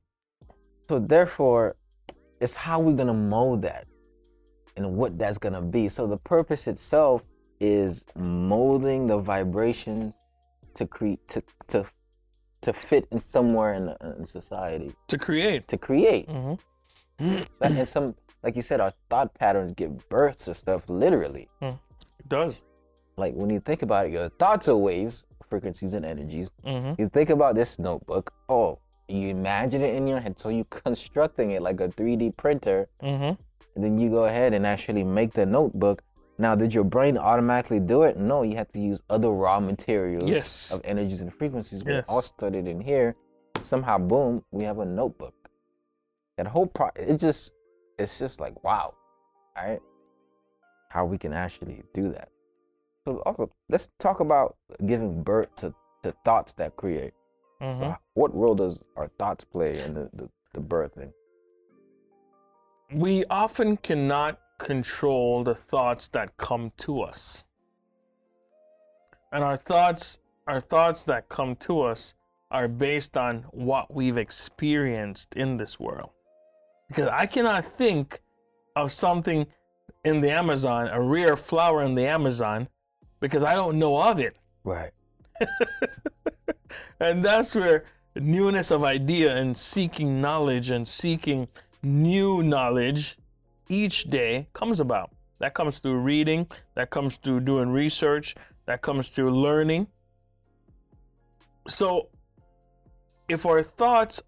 So 0.90 1.00
therefore, 1.00 1.76
it's 2.40 2.54
how 2.54 2.80
we're 2.80 2.96
gonna 2.96 3.14
mold 3.14 3.62
that 3.64 3.88
and 4.78 4.96
what 4.96 5.18
that's 5.18 5.38
gonna 5.38 5.62
be. 5.62 5.90
So 5.90 6.08
the 6.08 6.18
purpose 6.18 6.68
itself 6.68 7.24
is 7.60 8.06
molding 8.16 9.08
the 9.08 9.18
vibrations 9.18 10.20
to 10.74 10.86
create 10.88 11.26
to 11.30 11.44
to 11.68 11.86
to 12.62 12.74
fit 12.74 13.08
in 13.12 13.20
somewhere 13.20 13.74
in, 13.74 13.94
in 14.18 14.24
society 14.26 14.94
To 15.10 15.18
create. 15.18 15.68
to 15.68 15.78
create. 15.78 16.28
Mm-hmm. 16.30 17.38
So- 17.54 17.66
and 17.66 17.88
some, 17.88 18.16
like 18.42 18.56
you 18.56 18.62
said, 18.62 18.80
our 18.82 18.94
thought 19.10 19.34
patterns 19.34 19.74
give 19.74 20.08
birth 20.10 20.46
to 20.46 20.56
stuff 20.56 20.90
literally. 20.90 21.50
It 21.62 21.76
does. 22.30 22.62
Like 23.18 23.34
when 23.36 23.50
you 23.50 23.60
think 23.60 23.82
about 23.82 24.08
it, 24.08 24.14
your 24.14 24.30
thoughts 24.40 24.68
are 24.70 24.78
waves, 24.78 25.26
frequencies, 25.50 25.94
and 25.94 26.06
energies. 26.06 26.52
Mm-hmm. 26.66 27.02
You 27.02 27.10
think 27.10 27.30
about 27.30 27.54
this 27.56 27.78
notebook. 27.80 28.34
Oh, 28.50 28.80
you 29.10 29.28
imagine 29.30 29.82
it 29.84 29.94
in 29.94 30.08
your 30.08 30.20
head, 30.22 30.40
so 30.40 30.48
you're 30.50 30.64
constructing 30.66 31.52
it 31.52 31.62
like 31.62 31.80
a 31.82 31.90
3D 31.90 32.36
printer, 32.38 32.88
Mm-hmm. 33.04 33.42
And 33.76 33.84
then 33.84 33.98
you 34.00 34.10
go 34.10 34.26
ahead 34.26 34.54
and 34.54 34.66
actually 34.66 35.04
make 35.04 35.34
the 35.34 35.46
notebook. 35.46 36.02
Now, 36.38 36.56
did 36.56 36.74
your 36.74 36.84
brain 36.84 37.18
automatically 37.18 37.80
do 37.80 38.04
it? 38.04 38.18
No, 38.18 38.42
you 38.44 38.56
have 38.56 38.72
to 38.72 38.80
use 38.80 39.02
other 39.10 39.30
raw 39.30 39.60
materials 39.60 40.30
Yes. 40.30 40.72
of 40.72 40.82
energies 40.84 41.22
and 41.22 41.34
frequencies. 41.34 41.84
Yes. 41.86 42.06
all 42.08 42.22
studied 42.22 42.68
in 42.68 42.82
here. 42.82 43.16
Somehow, 43.62 43.98
boom, 43.98 44.44
we 44.52 44.64
have 44.64 44.80
a 44.80 44.86
notebook. 44.86 45.36
That 46.38 46.48
whole 46.48 46.66
pro, 46.66 46.90
it's 46.96 47.22
just, 47.22 47.54
it's 48.00 48.18
just 48.18 48.40
like 48.40 48.64
wow, 48.64 48.96
right? 49.56 49.80
How 50.90 51.06
we 51.06 51.18
can 51.18 51.34
actually 51.34 51.84
do 51.94 52.12
that. 52.12 52.30
So, 53.06 53.52
let's 53.70 53.90
talk 54.00 54.20
about 54.20 54.56
giving 54.86 55.22
birth 55.24 55.56
to, 55.58 55.74
to 56.02 56.14
thoughts 56.26 56.54
that 56.54 56.76
create. 56.76 57.14
Mm-hmm. 57.62 57.82
So 57.82 57.98
what 58.16 58.36
role 58.36 58.56
does 58.56 58.84
our 58.98 59.08
thoughts 59.20 59.44
play 59.46 59.80
in 59.82 59.94
the, 59.94 60.10
the, 60.14 60.30
the 60.54 60.62
birthing? 60.62 61.14
We 62.92 63.26
often 63.26 63.78
cannot 63.78 64.40
control 64.58 65.44
the 65.44 65.56
thoughts 65.56 66.08
that 66.10 66.36
come 66.38 66.72
to 66.78 67.02
us. 67.02 67.44
And 69.32 69.44
our 69.44 69.58
thoughts, 69.58 70.20
our 70.48 70.62
thoughts 70.62 71.04
that 71.06 71.28
come 71.30 71.56
to 71.58 71.82
us 71.82 72.14
are 72.52 72.68
based 72.68 73.18
on 73.18 73.46
what 73.52 73.94
we've 73.94 74.18
experienced 74.18 75.36
in 75.36 75.58
this 75.58 75.80
world. 75.80 76.12
Because 76.88 77.08
I 77.08 77.26
cannot 77.26 77.66
think 77.66 78.22
of 78.76 78.92
something 78.92 79.48
in 80.06 80.22
the 80.22 80.30
Amazon, 80.30 80.88
a 80.90 81.02
rare 81.02 81.36
flower 81.36 81.84
in 81.84 81.96
the 81.96 82.06
Amazon, 82.06 82.68
because 83.20 83.44
I 83.44 83.56
don't 83.56 83.80
know 83.80 84.00
of 84.00 84.20
it. 84.20 84.36
Right. 84.64 84.92
and 87.00 87.24
that's 87.26 87.56
where 87.56 87.86
newness 88.16 88.70
of 88.70 88.84
idea 88.84 89.36
and 89.36 89.58
seeking 89.58 90.22
knowledge 90.22 90.70
and 90.70 90.88
seeking 90.88 91.48
new 91.84 92.42
knowledge 92.42 93.18
each 93.70 94.06
day 94.06 94.48
comes 94.54 94.80
about. 94.80 95.12
That 95.40 95.54
comes 95.54 95.80
through 95.80 95.98
reading, 95.98 96.48
that 96.76 96.90
comes 96.90 97.18
through 97.18 97.42
doing 97.42 97.70
research, 97.70 98.36
that 98.66 98.82
comes 98.82 99.10
through 99.10 99.32
learning. 99.32 99.88
So, 101.68 102.10
if 103.28 103.46
our 103.46 103.64
thoughts 103.64 104.22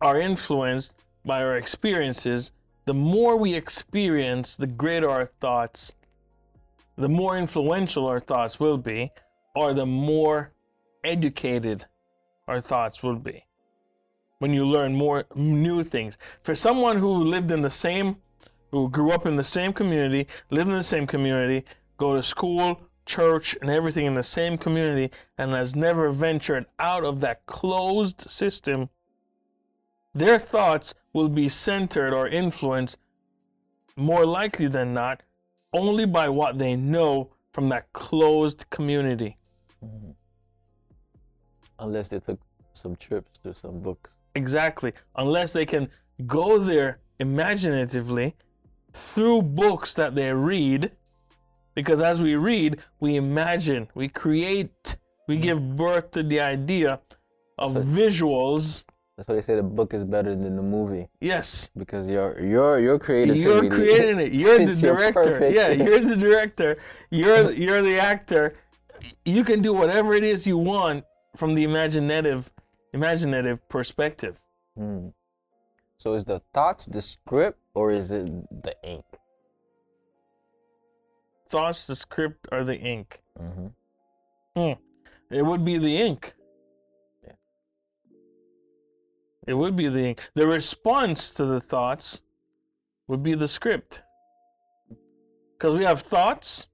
are 0.00 0.20
influenced 0.20 0.96
by 1.24 1.42
our 1.42 1.56
experiences, 1.56 2.52
the 2.86 2.94
more 2.94 3.36
we 3.36 3.54
experience, 3.54 4.56
the 4.56 4.66
greater 4.66 5.10
our 5.10 5.26
thoughts, 5.26 5.92
the 6.96 7.08
more 7.08 7.36
influential 7.36 8.06
our 8.06 8.20
thoughts 8.20 8.58
will 8.58 8.78
be, 8.78 9.10
or 9.54 9.74
the 9.74 9.86
more 9.86 10.52
educated 11.04 11.86
our 12.48 12.60
thoughts 12.60 13.02
will 13.02 13.16
be. 13.16 13.44
When 14.40 14.54
you 14.54 14.64
learn 14.64 14.96
more 14.96 15.24
new 15.34 15.84
things. 15.84 16.16
For 16.42 16.54
someone 16.54 16.96
who 16.96 17.12
lived 17.12 17.52
in 17.52 17.60
the 17.60 17.68
same, 17.68 18.16
who 18.70 18.88
grew 18.88 19.12
up 19.12 19.26
in 19.26 19.36
the 19.36 19.42
same 19.42 19.70
community, 19.70 20.26
lived 20.48 20.70
in 20.70 20.76
the 20.76 20.82
same 20.82 21.06
community, 21.06 21.62
go 21.98 22.16
to 22.16 22.22
school, 22.22 22.80
church, 23.04 23.54
and 23.60 23.68
everything 23.68 24.06
in 24.06 24.14
the 24.14 24.22
same 24.22 24.56
community, 24.56 25.10
and 25.36 25.52
has 25.52 25.76
never 25.76 26.10
ventured 26.10 26.64
out 26.78 27.04
of 27.04 27.20
that 27.20 27.44
closed 27.44 28.22
system, 28.22 28.88
their 30.14 30.38
thoughts 30.38 30.94
will 31.12 31.28
be 31.28 31.46
centered 31.46 32.14
or 32.14 32.26
influenced 32.26 32.96
more 33.96 34.24
likely 34.24 34.68
than 34.68 34.94
not 34.94 35.22
only 35.74 36.06
by 36.06 36.30
what 36.30 36.56
they 36.56 36.74
know 36.74 37.30
from 37.52 37.68
that 37.68 37.92
closed 37.92 38.64
community. 38.70 39.36
Mhm. 39.84 40.14
Unless 41.78 42.08
they 42.08 42.20
took 42.20 42.40
some 42.72 42.96
trips 42.96 43.38
to 43.40 43.52
some 43.52 43.80
books. 43.82 44.16
Exactly. 44.34 44.92
Unless 45.16 45.52
they 45.52 45.66
can 45.66 45.88
go 46.26 46.58
there 46.58 46.98
imaginatively 47.18 48.34
through 48.92 49.42
books 49.42 49.94
that 49.94 50.14
they 50.14 50.32
read. 50.32 50.90
Because 51.74 52.02
as 52.02 52.20
we 52.20 52.36
read, 52.36 52.78
we 52.98 53.16
imagine, 53.16 53.88
we 53.94 54.08
create, 54.08 54.96
we 55.28 55.38
mm. 55.38 55.42
give 55.42 55.76
birth 55.76 56.10
to 56.12 56.22
the 56.22 56.40
idea 56.40 57.00
of 57.58 57.72
visuals. 57.74 58.84
That's 59.16 59.28
why 59.28 59.34
they 59.36 59.40
say 59.42 59.54
the 59.54 59.62
book 59.62 59.94
is 59.94 60.02
better 60.02 60.34
than 60.34 60.56
the 60.56 60.62
movie 60.62 61.06
Yes, 61.20 61.70
because 61.76 62.08
your 62.08 62.40
your 62.40 62.80
your 62.80 62.98
creativity. 62.98 63.44
you're 63.44 63.68
creating 63.68 64.18
it. 64.18 64.32
You're 64.42 64.64
the 64.64 64.72
director. 64.72 65.50
Yeah, 65.50 65.68
you're 65.84 66.00
the 66.00 66.16
director. 66.16 66.78
You're 67.10 67.52
you're 67.64 67.82
the 67.82 68.00
actor. 68.00 68.56
You 69.26 69.44
can 69.44 69.60
do 69.60 69.74
whatever 69.74 70.14
it 70.14 70.24
is 70.24 70.46
you 70.46 70.56
want 70.56 71.04
from 71.36 71.54
the 71.54 71.64
imaginative 71.64 72.50
imaginative 72.92 73.66
perspective. 73.68 74.40
Hmm. 74.76 75.08
So 75.98 76.14
is 76.14 76.24
the 76.24 76.40
thoughts 76.54 76.86
the 76.86 77.02
script 77.02 77.60
or 77.74 77.90
is 77.90 78.10
it 78.10 78.26
the 78.62 78.74
ink? 78.84 79.04
Thoughts, 81.50 81.86
the 81.88 81.96
script, 81.96 82.46
or 82.52 82.62
the 82.62 82.78
ink. 82.78 83.20
hmm 83.36 84.72
It 85.30 85.44
would 85.44 85.64
be 85.64 85.78
the 85.78 85.96
ink. 85.96 86.32
Yeah. 87.24 87.32
It 89.48 89.54
would 89.54 89.76
be 89.76 89.88
the 89.88 89.98
ink. 89.98 90.30
The 90.34 90.46
response 90.46 91.30
to 91.32 91.44
the 91.46 91.60
thoughts 91.60 92.22
would 93.08 93.22
be 93.24 93.34
the 93.34 93.48
script. 93.48 94.02
Because 95.58 95.74
we 95.74 95.84
have 95.84 96.02
thoughts, 96.02 96.68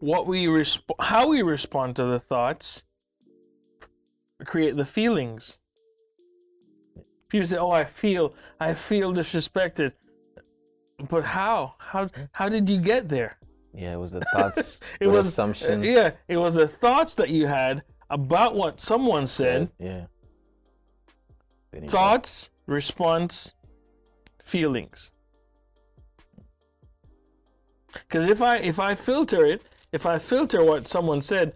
what 0.00 0.26
we 0.26 0.46
resp- 0.46 0.98
how 0.98 1.28
we 1.28 1.42
respond 1.42 1.96
to 1.96 2.04
the 2.04 2.18
thoughts 2.18 2.84
create 4.44 4.76
the 4.76 4.84
feelings. 4.84 5.58
People 7.28 7.46
say, 7.48 7.56
"Oh, 7.56 7.70
I 7.70 7.84
feel, 7.84 8.34
I 8.60 8.74
feel 8.74 9.12
disrespected," 9.12 9.92
but 11.08 11.24
how? 11.24 11.74
How? 11.78 12.08
How 12.32 12.48
did 12.48 12.68
you 12.68 12.78
get 12.78 13.08
there? 13.08 13.38
Yeah, 13.72 13.94
it 13.94 13.96
was 13.98 14.12
the 14.12 14.20
thoughts, 14.32 14.80
It 15.00 15.08
was- 15.08 15.26
assumptions. 15.28 15.84
Yeah, 15.84 16.12
it 16.28 16.36
was 16.36 16.54
the 16.54 16.68
thoughts 16.68 17.14
that 17.16 17.28
you 17.30 17.46
had 17.48 17.82
about 18.10 18.54
what 18.54 18.80
someone 18.80 19.26
said. 19.26 19.70
Yeah. 19.78 20.06
Go- 21.72 21.88
Thoughts, 21.88 22.50
response, 22.66 23.54
feelings. 24.44 25.10
Because 27.92 28.26
if 28.26 28.42
I 28.42 28.58
if 28.58 28.78
I 28.78 28.94
filter 28.94 29.44
it, 29.44 29.62
if 29.92 30.06
I 30.06 30.18
filter 30.18 30.64
what 30.64 30.86
someone 30.88 31.20
said, 31.22 31.54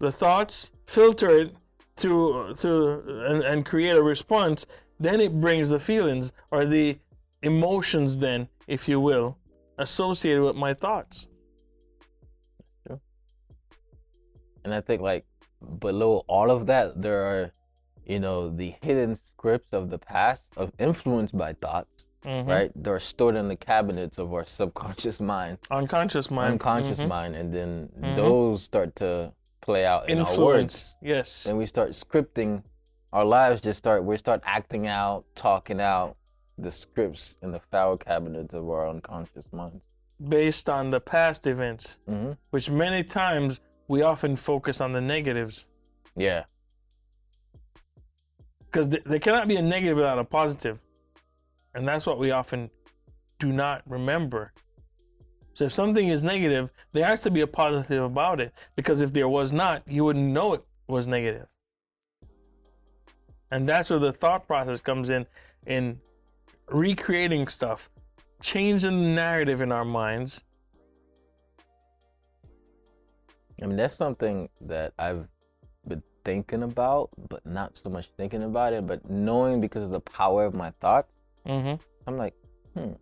the 0.00 0.10
thoughts 0.10 0.70
filter 0.86 1.30
it 1.30 1.54
through 1.96 2.54
through 2.56 3.24
and, 3.26 3.42
and 3.42 3.64
create 3.66 3.96
a 3.96 4.02
response, 4.02 4.66
then 5.00 5.20
it 5.20 5.32
brings 5.40 5.68
the 5.70 5.78
feelings 5.78 6.32
or 6.50 6.64
the 6.64 6.98
emotions. 7.42 8.16
Then, 8.18 8.48
if 8.66 8.88
you 8.88 9.00
will, 9.00 9.36
associated 9.78 10.42
with 10.42 10.56
my 10.56 10.74
thoughts. 10.74 11.28
And 14.64 14.72
I 14.74 14.80
think 14.80 15.02
like 15.02 15.26
below 15.78 16.24
all 16.26 16.50
of 16.50 16.66
that, 16.66 17.00
there 17.00 17.22
are, 17.22 17.52
you 18.06 18.18
know, 18.18 18.48
the 18.48 18.74
hidden 18.82 19.14
scripts 19.14 19.72
of 19.72 19.90
the 19.90 19.98
past 19.98 20.48
of 20.56 20.72
influenced 20.78 21.36
by 21.36 21.52
thoughts, 21.54 22.08
Mhm. 22.24 22.46
right? 22.48 22.72
They're 22.74 22.98
stored 23.00 23.36
in 23.36 23.48
the 23.48 23.56
cabinets 23.56 24.18
of 24.18 24.32
our 24.32 24.44
subconscious 24.60 25.20
mind, 25.20 25.58
Unconscious 25.70 26.30
mind. 26.30 26.52
unconscious 26.52 27.00
Mhm. 27.02 27.08
mind, 27.08 27.36
and 27.36 27.52
then 27.52 27.90
Mhm. 28.00 28.16
those 28.16 28.62
start 28.62 28.96
to 28.96 29.32
play 29.64 29.86
out 29.86 30.08
in 30.10 30.18
our 30.18 30.24
words. 30.24 30.30
Influence. 30.38 30.96
Yes. 31.02 31.46
And 31.46 31.56
we 31.56 31.64
start 31.66 31.90
scripting 31.90 32.62
our 33.12 33.24
lives. 33.24 33.60
Just 33.62 33.78
start 33.78 34.04
we 34.04 34.16
start 34.16 34.42
acting 34.44 34.86
out, 34.86 35.24
talking 35.34 35.80
out 35.80 36.16
the 36.58 36.70
scripts 36.70 37.36
in 37.42 37.50
the 37.50 37.58
file 37.70 37.96
cabinets 37.96 38.54
of 38.54 38.68
our 38.68 38.88
unconscious 38.88 39.52
minds. 39.52 39.82
based 40.28 40.68
on 40.68 40.90
the 40.90 41.00
past 41.00 41.46
events, 41.46 41.98
hmm 42.06 42.32
which 42.50 42.70
many 42.70 43.02
times 43.02 43.60
we 43.88 44.02
often 44.02 44.36
focus 44.36 44.80
on 44.80 44.92
the 44.92 45.00
negatives 45.00 45.66
Yeah. 46.16 46.44
because 48.66 48.86
th- 48.88 49.02
there 49.04 49.18
cannot 49.18 49.48
be 49.48 49.56
a 49.56 49.62
negative 49.62 49.96
without 49.96 50.18
a 50.20 50.24
positive, 50.24 50.78
and 51.74 51.86
that's 51.88 52.06
what 52.06 52.18
we 52.18 52.30
often 52.30 52.70
do 53.40 53.52
not 53.52 53.82
remember. 53.86 54.52
So 55.54 55.64
if 55.66 55.72
something 55.72 56.08
is 56.08 56.22
negative, 56.22 56.70
there 56.92 57.06
has 57.06 57.22
to 57.22 57.30
be 57.30 57.40
a 57.40 57.46
positive 57.46 58.02
about 58.02 58.40
it 58.40 58.52
because 58.76 59.00
if 59.00 59.12
there 59.12 59.28
was 59.28 59.52
not, 59.52 59.82
you 59.86 60.04
wouldn't 60.04 60.30
know 60.30 60.54
it 60.54 60.64
was 60.88 61.06
negative. 61.06 61.46
And 63.50 63.68
that's 63.68 63.90
where 63.90 63.98
the 63.98 64.12
thought 64.12 64.46
process 64.46 64.80
comes 64.80 65.10
in 65.10 65.26
in 65.66 66.00
recreating 66.68 67.46
stuff, 67.48 67.88
changing 68.42 69.00
the 69.00 69.08
narrative 69.08 69.60
in 69.62 69.72
our 69.72 69.84
minds 69.84 70.44
I 73.62 73.66
mean, 73.66 73.76
that's 73.76 73.96
something 73.96 74.48
that 74.62 74.92
I've 74.98 75.28
been 75.86 76.02
thinking 76.24 76.62
about, 76.62 77.10
but 77.28 77.44
not 77.46 77.76
so 77.76 77.88
much 77.88 78.10
thinking 78.16 78.42
about 78.42 78.72
it, 78.72 78.86
but 78.86 79.08
knowing 79.08 79.60
because 79.60 79.84
of 79.84 79.90
the 79.90 80.00
power 80.00 80.44
of 80.44 80.54
my 80.54 80.70
thoughts. 80.80 81.12
hmm 81.46 81.74
I'm 82.06 82.18
like, 82.18 82.34
hmm, 82.76 82.92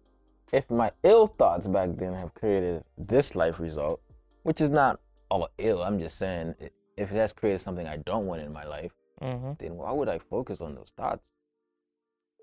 if 0.52 0.70
my 0.70 0.90
ill 1.02 1.26
thoughts 1.26 1.66
back 1.66 1.90
then 1.96 2.12
have 2.12 2.34
created 2.34 2.84
this 2.98 3.34
life 3.34 3.58
result, 3.58 4.00
which 4.42 4.60
is 4.60 4.70
not 4.70 5.00
all 5.30 5.48
ill, 5.58 5.82
I'm 5.82 5.98
just 5.98 6.16
saying, 6.18 6.54
if 6.96 7.10
it 7.10 7.16
has 7.16 7.32
created 7.32 7.60
something 7.60 7.86
I 7.86 7.96
don't 7.96 8.26
want 8.26 8.42
in 8.42 8.52
my 8.52 8.64
life, 8.64 8.92
hmm 9.20 9.52
then 9.58 9.76
why 9.76 9.92
would 9.92 10.08
I 10.08 10.18
focus 10.18 10.60
on 10.60 10.74
those 10.74 10.92
thoughts? 10.96 11.28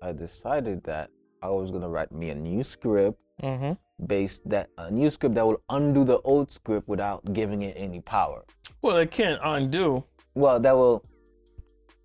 I 0.02 0.12
decided 0.12 0.82
that 0.84 1.10
I 1.42 1.48
was 1.50 1.70
gonna 1.70 1.88
write 1.88 2.10
me 2.12 2.30
a 2.30 2.34
new 2.34 2.64
script 2.64 3.18
hmm 3.40 3.72
based 4.06 4.48
that 4.48 4.70
a 4.78 4.90
new 4.90 5.10
script 5.10 5.34
that 5.34 5.46
will 5.46 5.62
undo 5.68 6.04
the 6.04 6.18
old 6.20 6.50
script 6.50 6.88
without 6.88 7.32
giving 7.34 7.62
it 7.62 7.74
any 7.76 8.00
power. 8.00 8.44
Well, 8.82 8.96
it 8.96 9.10
can't 9.10 9.40
undo. 9.44 10.04
Well, 10.34 10.58
that 10.58 10.74
will 10.74 11.04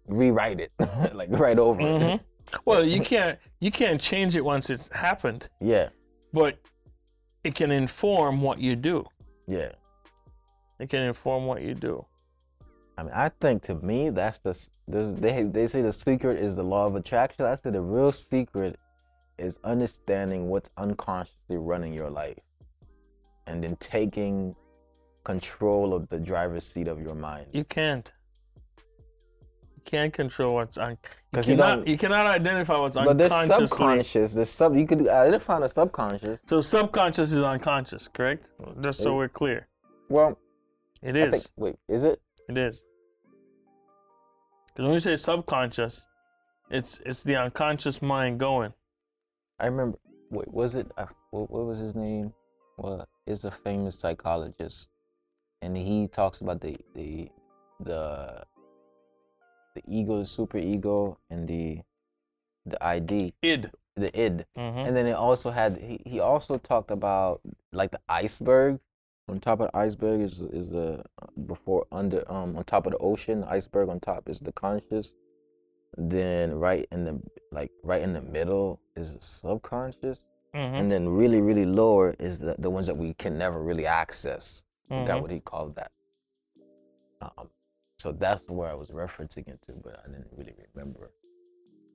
rewrite 0.07 0.59
it, 0.59 0.71
like 1.13 1.29
right 1.31 1.57
over. 1.57 1.87
it. 1.87 2.21
Well, 2.63 2.83
you 2.85 3.01
can't 3.01 3.37
you 3.59 3.71
can't 3.71 3.99
change 3.99 4.35
it 4.35 4.45
once 4.45 4.69
it's 4.69 4.87
happened, 4.93 5.49
Yeah, 5.59 5.89
but 6.31 6.57
it 7.43 7.53
can 7.55 7.71
inform 7.71 8.41
what 8.41 8.59
you 8.59 8.75
do. 8.75 9.05
yeah. 9.47 9.71
It 10.79 10.89
can 10.89 11.03
inform 11.03 11.45
what 11.45 11.61
you 11.61 11.73
do. 11.73 12.05
I 12.97 13.03
mean, 13.03 13.13
I 13.13 13.29
think 13.29 13.61
to 13.63 13.75
me 13.75 14.09
that's 14.09 14.39
the 14.39 14.53
there's 14.87 15.13
they 15.15 15.43
they 15.43 15.67
say 15.67 15.81
the 15.81 15.93
secret 15.93 16.37
is 16.39 16.55
the 16.55 16.63
law 16.63 16.85
of 16.85 16.95
attraction. 16.95 17.45
I 17.45 17.55
say 17.55 17.69
the 17.71 17.81
real 17.81 18.11
secret 18.11 18.77
is 19.37 19.59
understanding 19.63 20.47
what's 20.49 20.69
unconsciously 20.77 21.57
running 21.57 21.93
your 21.93 22.09
life, 22.09 22.39
and 23.47 23.63
then 23.63 23.75
taking 23.77 24.55
control 25.23 25.93
of 25.93 26.07
the 26.09 26.19
driver's 26.19 26.65
seat 26.65 26.87
of 26.87 27.01
your 27.01 27.15
mind. 27.15 27.47
You 27.51 27.63
can't. 27.63 28.11
You 29.85 29.91
can't 29.91 30.13
control 30.13 30.55
what's 30.55 30.77
un. 30.77 30.97
You 31.33 31.39
you 31.39 31.43
cannot. 31.43 31.75
don't- 31.75 31.87
You, 31.87 31.97
cannot 31.97 32.25
identify 32.25 32.79
what's 32.79 32.95
But 32.95 33.17
there's 33.17 33.31
unconsciously. 33.31 33.67
subconscious. 33.67 34.33
There's 34.33 34.49
sub. 34.49 34.75
You 34.75 34.87
could 34.87 35.07
identify 35.07 35.59
the 35.59 35.67
subconscious. 35.69 36.39
So 36.49 36.61
subconscious 36.61 37.31
is 37.31 37.43
unconscious, 37.43 38.07
correct? 38.07 38.51
Just 38.81 39.01
so 39.01 39.11
It- 39.11 39.15
we're 39.17 39.29
clear, 39.29 39.67
Well, 40.09 40.39
it 41.03 41.15
is. 41.15 41.31
Think. 41.31 41.43
Wait, 41.57 41.75
is 41.87 42.03
it? 42.03 42.19
It 42.49 42.57
is. 42.57 42.83
Because 44.67 44.85
when 44.85 44.93
you 44.93 44.99
say 44.99 45.15
subconscious, 45.15 46.07
it's 46.71 46.99
it's 47.05 47.23
the 47.23 47.35
unconscious 47.35 48.01
mind 48.01 48.39
going. 48.39 48.73
I 49.59 49.67
remember. 49.67 49.97
Wait, 50.31 50.51
was 50.51 50.75
it? 50.75 50.87
I, 50.97 51.05
what, 51.31 51.49
what 51.51 51.65
was 51.65 51.79
his 51.79 51.95
name? 51.95 52.33
Well, 52.77 53.07
is 53.27 53.45
a 53.45 53.51
famous 53.51 53.97
psychologist, 53.99 54.89
and 55.61 55.77
he 55.77 56.07
talks 56.07 56.41
about 56.41 56.59
the 56.61 56.75
the 56.95 57.29
the 57.79 58.43
the 59.75 59.83
ego, 59.87 60.17
the 60.17 60.25
super 60.25 60.57
ego, 60.57 61.17
and 61.29 61.47
the 61.47 61.81
the 62.65 62.83
ID, 62.83 63.33
Id. 63.43 63.71
the 63.95 64.19
id, 64.19 64.45
Mm-hmm. 64.57 64.79
and 64.87 64.95
then 64.97 65.05
it 65.05 65.13
also 65.13 65.51
had 65.51 65.77
he, 65.77 66.01
he 66.05 66.19
also 66.19 66.57
talked 66.57 66.89
about 66.91 67.41
like 67.71 67.91
the 67.91 68.01
iceberg. 68.09 68.79
On 69.27 69.39
top 69.39 69.59
of 69.59 69.71
the 69.71 69.77
iceberg 69.77 70.21
is 70.21 70.39
is 70.41 70.69
the 70.71 71.03
before 71.47 71.85
under 71.91 72.19
um 72.31 72.55
on 72.57 72.63
top 72.63 72.85
of 72.87 72.91
the 72.93 72.97
ocean, 72.99 73.41
the 73.41 73.49
iceberg 73.49 73.89
on 73.89 73.99
top 73.99 74.27
is 74.29 74.39
the 74.39 74.51
conscious. 74.51 75.13
Then 75.97 76.53
right 76.59 76.85
in 76.91 77.05
the 77.05 77.19
like 77.51 77.71
right 77.83 78.01
in 78.01 78.13
the 78.13 78.21
middle 78.21 78.79
is 78.95 79.15
the 79.15 79.21
subconscious. 79.21 80.25
Mm-hmm. 80.55 80.75
and 80.75 80.91
then 80.91 81.09
really 81.09 81.41
really 81.41 81.65
lower 81.65 82.15
is 82.17 82.39
the, 82.39 82.55
the 82.59 82.69
ones 82.69 82.87
that 82.87 82.95
we 82.95 83.13
can 83.13 83.37
never 83.37 83.61
really 83.61 83.85
access 83.85 84.63
forgot 84.87 85.17
Mhm. 85.17 85.21
what 85.23 85.31
he 85.31 85.39
called 85.41 85.75
that 85.75 85.91
um, 87.21 87.49
so 88.05 88.11
that's 88.11 88.47
where 88.47 88.69
i 88.69 88.73
was 88.75 88.91
referencing 88.91 89.47
it 89.47 89.59
to 89.63 89.71
but 89.83 89.99
i 90.05 90.07
didn't 90.11 90.27
really 90.37 90.53
remember 90.75 91.09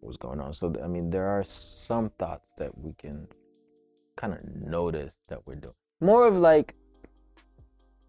what 0.01 0.09
was 0.09 0.16
going 0.16 0.40
on 0.40 0.53
so 0.53 0.75
i 0.83 0.88
mean 0.88 1.09
there 1.09 1.29
are 1.29 1.44
some 1.44 2.11
thoughts 2.18 2.49
that 2.59 2.77
we 2.77 2.92
can 2.94 3.29
kind 4.16 4.33
of 4.33 4.40
notice 4.57 5.12
that 5.29 5.38
we're 5.46 5.55
doing 5.55 5.75
more 6.01 6.27
of 6.27 6.35
like 6.35 6.75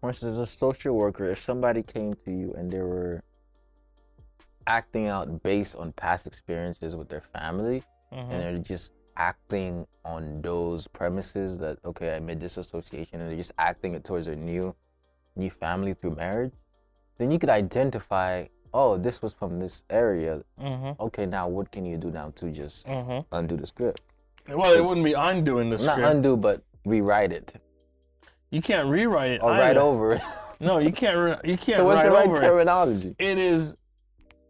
for 0.00 0.08
instance 0.08 0.32
as 0.32 0.38
a 0.38 0.46
social 0.46 0.96
worker 0.96 1.30
if 1.30 1.38
somebody 1.38 1.80
came 1.80 2.12
to 2.24 2.32
you 2.32 2.52
and 2.58 2.72
they 2.72 2.80
were 2.80 3.22
acting 4.66 5.06
out 5.06 5.40
based 5.44 5.76
on 5.76 5.92
past 5.92 6.26
experiences 6.26 6.96
with 6.96 7.08
their 7.08 7.20
family 7.20 7.84
Mm-hmm. 8.12 8.30
and 8.30 8.42
they're 8.42 8.58
just 8.58 8.92
acting 9.16 9.86
on 10.04 10.42
those 10.42 10.86
premises 10.86 11.56
that 11.58 11.78
okay 11.82 12.14
i 12.14 12.20
made 12.20 12.40
this 12.40 12.58
association 12.58 13.20
and 13.22 13.30
they're 13.30 13.38
just 13.38 13.52
acting 13.58 13.94
it 13.94 14.04
towards 14.04 14.26
their 14.26 14.36
new 14.36 14.74
new 15.34 15.48
family 15.48 15.94
through 15.94 16.14
marriage 16.14 16.52
then 17.18 17.30
you 17.30 17.38
could 17.38 17.50
identify 17.50 18.44
oh 18.74 18.96
this 18.96 19.20
was 19.22 19.34
from 19.34 19.58
this 19.60 19.84
area 19.90 20.42
Mm-hmm. 20.60 21.00
okay 21.02 21.26
now 21.26 21.48
what 21.48 21.70
can 21.70 21.84
you 21.84 21.96
do 21.98 22.10
now 22.10 22.30
to 22.36 22.50
just 22.50 22.86
Mm-hmm. 22.86 23.20
undo 23.32 23.56
the 23.56 23.66
script 23.66 24.00
Well, 24.48 24.72
it 24.72 24.84
wouldn't 24.84 25.04
be 25.04 25.12
undoing 25.14 25.70
the 25.70 25.78
script. 25.78 26.00
not 26.00 26.10
undo 26.10 26.36
but 26.36 26.62
rewrite 26.84 27.32
it 27.32 27.54
you 28.50 28.60
can't 28.60 28.88
rewrite 28.88 29.30
it. 29.32 29.42
or 29.42 29.50
write 29.50 29.76
over 29.76 30.12
it 30.14 30.22
No, 30.60 30.78
you 30.78 30.92
can't. 30.92 31.18
Re- 31.18 31.50
you 31.50 31.56
can't 31.56 31.78
so 31.78 31.84
what's 31.84 31.98
write 31.98 32.06
the 32.06 32.12
right 32.14 32.26
over 32.28 32.36
it. 32.36 32.40
terminology 32.40 33.16
It 33.18 33.36
is 33.36 33.74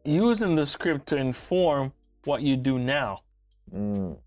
using 0.04 0.54
the 0.54 0.66
script 0.66 1.06
to 1.08 1.16
inform 1.16 1.92
what 2.24 2.42
you 2.42 2.54
do 2.56 2.78
now. 2.78 3.20
mm. 3.74 4.18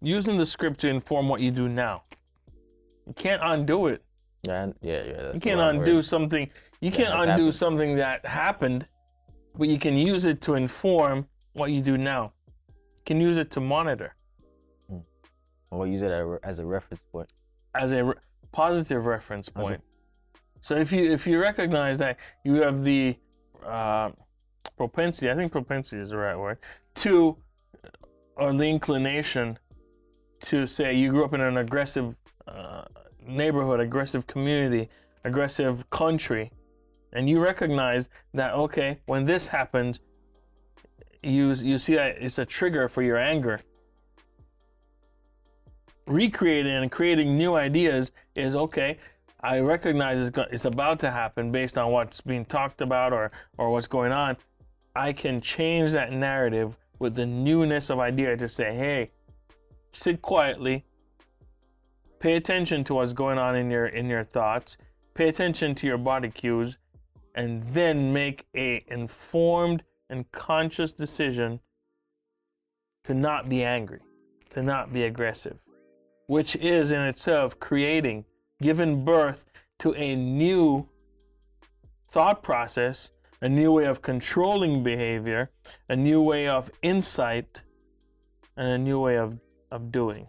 Using 0.00 0.36
the 0.38 0.46
script 0.46 0.80
to 0.80 0.88
inform 0.88 1.28
what 1.28 1.40
you 1.42 1.50
do 1.50 1.68
now. 1.68 2.04
You 3.06 3.12
can't 3.12 3.42
undo 3.44 3.88
it. 3.88 4.02
yeah 4.46 4.68
yeah 4.80 5.02
yeah 5.04 5.22
that's 5.24 5.34
You 5.34 5.40
can't 5.42 5.60
undo 5.60 5.96
word. 5.96 6.06
something. 6.06 6.48
You 6.80 6.90
can't 6.90 7.12
undo 7.12 7.30
happened. 7.30 7.54
something 7.54 7.96
that 7.96 8.24
happened, 8.24 8.86
but 9.56 9.68
you 9.68 9.78
can 9.78 9.96
use 9.96 10.24
it 10.26 10.40
to 10.42 10.54
inform 10.54 11.26
what 11.52 11.70
you 11.72 11.80
do 11.82 11.98
now. 11.98 12.32
You 12.96 13.02
can 13.04 13.20
use 13.20 13.38
it 13.38 13.50
to 13.52 13.60
monitor 13.60 14.14
or 15.70 15.86
use 15.86 16.02
it 16.02 16.10
as 16.42 16.58
a- 16.58 16.66
reference 16.66 17.02
point 17.12 17.32
as 17.74 17.92
a 17.92 18.04
re- 18.04 18.14
positive 18.52 19.04
reference 19.06 19.48
As 19.48 19.54
a- 19.54 19.68
point. 19.68 19.82
So 20.62 20.74
if 20.76 20.92
you 20.92 21.12
if 21.12 21.26
you 21.26 21.40
recognize 21.40 21.98
that 21.98 22.16
you 22.44 22.54
have 22.62 22.84
the 22.84 23.16
uh, 23.64 24.10
propensity, 24.76 25.30
I 25.30 25.34
think 25.34 25.52
propensity 25.52 26.02
is 26.02 26.10
the 26.10 26.16
right 26.16 26.36
word, 26.36 26.58
to 26.96 27.36
or 28.36 28.52
the 28.52 28.64
inclination 28.68 29.58
to 30.40 30.66
say 30.66 30.94
you 30.94 31.10
grew 31.10 31.24
up 31.24 31.34
in 31.34 31.40
an 31.40 31.58
aggressive 31.58 32.14
uh, 32.48 32.84
neighborhood, 33.26 33.80
aggressive 33.80 34.26
community, 34.26 34.88
aggressive 35.24 35.88
country, 35.90 36.50
and 37.12 37.28
you 37.28 37.40
recognize 37.40 38.08
that 38.34 38.54
okay, 38.54 38.98
when 39.06 39.24
this 39.24 39.48
happens, 39.48 40.00
you 41.22 41.52
you 41.52 41.78
see 41.78 41.94
that 41.94 42.16
it's 42.20 42.38
a 42.38 42.44
trigger 42.44 42.88
for 42.88 43.02
your 43.02 43.18
anger. 43.18 43.60
Recreating 46.06 46.72
and 46.72 46.90
creating 46.90 47.36
new 47.36 47.54
ideas 47.54 48.12
is 48.34 48.54
okay. 48.54 48.98
I 49.42 49.60
recognize 49.60 50.20
it's, 50.20 50.30
go- 50.30 50.46
it's 50.50 50.64
about 50.66 50.98
to 51.00 51.10
happen 51.10 51.50
based 51.50 51.78
on 51.78 51.92
what's 51.92 52.20
being 52.20 52.44
talked 52.44 52.80
about 52.80 53.12
or 53.12 53.30
or 53.58 53.70
what's 53.70 53.86
going 53.86 54.12
on. 54.12 54.36
I 54.94 55.12
can 55.12 55.40
change 55.40 55.92
that 55.92 56.12
narrative 56.12 56.76
with 56.98 57.14
the 57.14 57.26
newness 57.26 57.90
of 57.90 57.98
idea 57.98 58.36
to 58.36 58.48
say, 58.48 58.74
hey, 58.74 59.10
sit 59.92 60.20
quietly, 60.20 60.84
pay 62.18 62.34
attention 62.34 62.84
to 62.84 62.94
what's 62.94 63.12
going 63.12 63.38
on 63.38 63.56
in 63.56 63.70
your 63.70 63.86
in 63.86 64.06
your 64.06 64.24
thoughts, 64.24 64.76
pay 65.14 65.28
attention 65.28 65.74
to 65.76 65.86
your 65.86 65.98
body 65.98 66.30
cues, 66.30 66.76
and 67.34 67.62
then 67.68 68.12
make 68.12 68.46
a 68.56 68.80
informed 68.88 69.82
and 70.08 70.30
conscious 70.32 70.92
decision 70.92 71.60
to 73.04 73.14
not 73.14 73.48
be 73.48 73.62
angry, 73.62 74.00
to 74.50 74.62
not 74.62 74.92
be 74.92 75.04
aggressive, 75.04 75.58
which 76.26 76.56
is 76.56 76.90
in 76.90 77.00
itself 77.02 77.58
creating, 77.60 78.24
giving 78.60 79.04
birth 79.04 79.46
to 79.78 79.94
a 79.94 80.14
new 80.14 80.88
thought 82.10 82.42
process, 82.42 83.10
a 83.40 83.48
new 83.48 83.72
way 83.72 83.86
of 83.86 84.02
controlling 84.02 84.82
behavior, 84.82 85.50
a 85.88 85.96
new 85.96 86.20
way 86.20 86.48
of 86.48 86.70
insight, 86.82 87.62
and 88.56 88.68
a 88.68 88.78
new 88.78 89.00
way 89.00 89.16
of, 89.16 89.38
of 89.70 89.90
doing. 89.90 90.26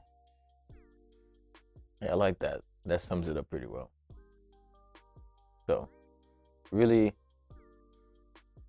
Yeah, 2.01 2.11
I 2.11 2.15
like 2.15 2.39
that. 2.39 2.61
That 2.85 3.01
sums 3.01 3.27
it 3.27 3.37
up 3.37 3.49
pretty 3.49 3.67
well. 3.67 3.91
So, 5.67 5.89
really 6.71 7.13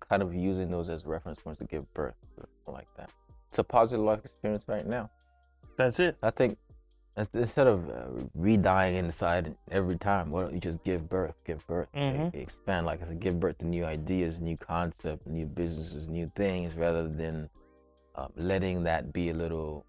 kind 0.09 0.21
of 0.21 0.33
using 0.35 0.69
those 0.69 0.89
as 0.89 1.05
reference 1.05 1.39
points 1.39 1.59
to 1.59 1.65
give 1.65 1.91
birth. 1.93 2.15
Like 2.67 2.87
that. 2.97 3.09
It's 3.49 3.59
a 3.59 3.63
positive 3.63 4.05
life 4.05 4.19
experience 4.23 4.63
right 4.67 4.85
now. 4.87 5.09
That's 5.75 5.99
it. 5.99 6.17
I 6.23 6.31
think 6.31 6.57
instead 7.17 7.67
of 7.67 7.89
uh, 7.89 8.23
re-dying 8.33 8.95
inside 8.95 9.55
every 9.69 9.97
time, 9.97 10.31
why 10.31 10.41
don't 10.41 10.53
you 10.53 10.59
just 10.59 10.83
give 10.83 11.07
birth? 11.09 11.35
Give 11.45 11.65
birth. 11.67 11.87
Mhm. 11.93 12.33
expand, 12.35 12.85
like 12.85 13.01
I 13.01 13.05
said, 13.05 13.19
give 13.19 13.39
birth 13.39 13.57
to 13.59 13.67
new 13.67 13.85
ideas, 13.85 14.39
new 14.41 14.57
concepts, 14.57 15.27
new 15.27 15.45
businesses, 15.45 16.07
new 16.07 16.31
things, 16.35 16.75
rather 16.75 17.07
than 17.07 17.49
um, 18.15 18.31
letting 18.35 18.83
that 18.83 19.11
be 19.13 19.29
a 19.29 19.33
little 19.33 19.85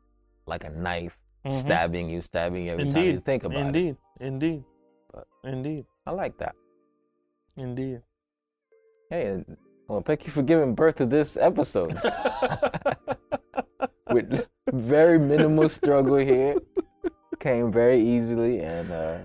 like 0.47 0.65
a 0.65 0.71
knife 0.71 1.19
Mhm. 1.47 1.53
stabbing 1.53 2.09
you, 2.11 2.21
stabbing 2.23 2.65
you 2.67 2.73
every 2.73 2.91
time 2.91 3.05
you 3.05 3.21
think 3.21 3.45
about 3.45 3.57
it. 3.59 3.67
Indeed. 3.67 3.97
Indeed. 4.21 4.65
But- 5.13 5.27
Indeed. 5.45 5.87
I 6.07 6.11
like 6.11 6.37
that. 6.39 6.55
Indeed. 7.57 8.03
Hey, 9.11 9.45
well, 9.89 10.01
thank 10.01 10.27
you 10.27 10.33
for 10.33 10.43
giving 10.43 10.75
birth 10.75 10.97
to 10.97 11.07
this 11.07 11.37
episode 11.37 11.95
with 14.11 14.47
very 14.73 15.19
minimal 15.19 15.69
struggle 15.69 16.17
here. 16.17 16.57
Came 17.39 17.71
very 17.71 18.01
easily, 18.03 18.61
and 18.61 18.91
uh, 18.91 19.19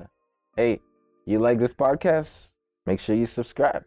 hey, 0.58 0.82
you 1.26 1.40
like 1.40 1.58
this 1.58 1.74
podcast? 1.74 2.54
Make 2.86 3.00
sure 3.00 3.16
you 3.16 3.26
subscribe. 3.26 3.84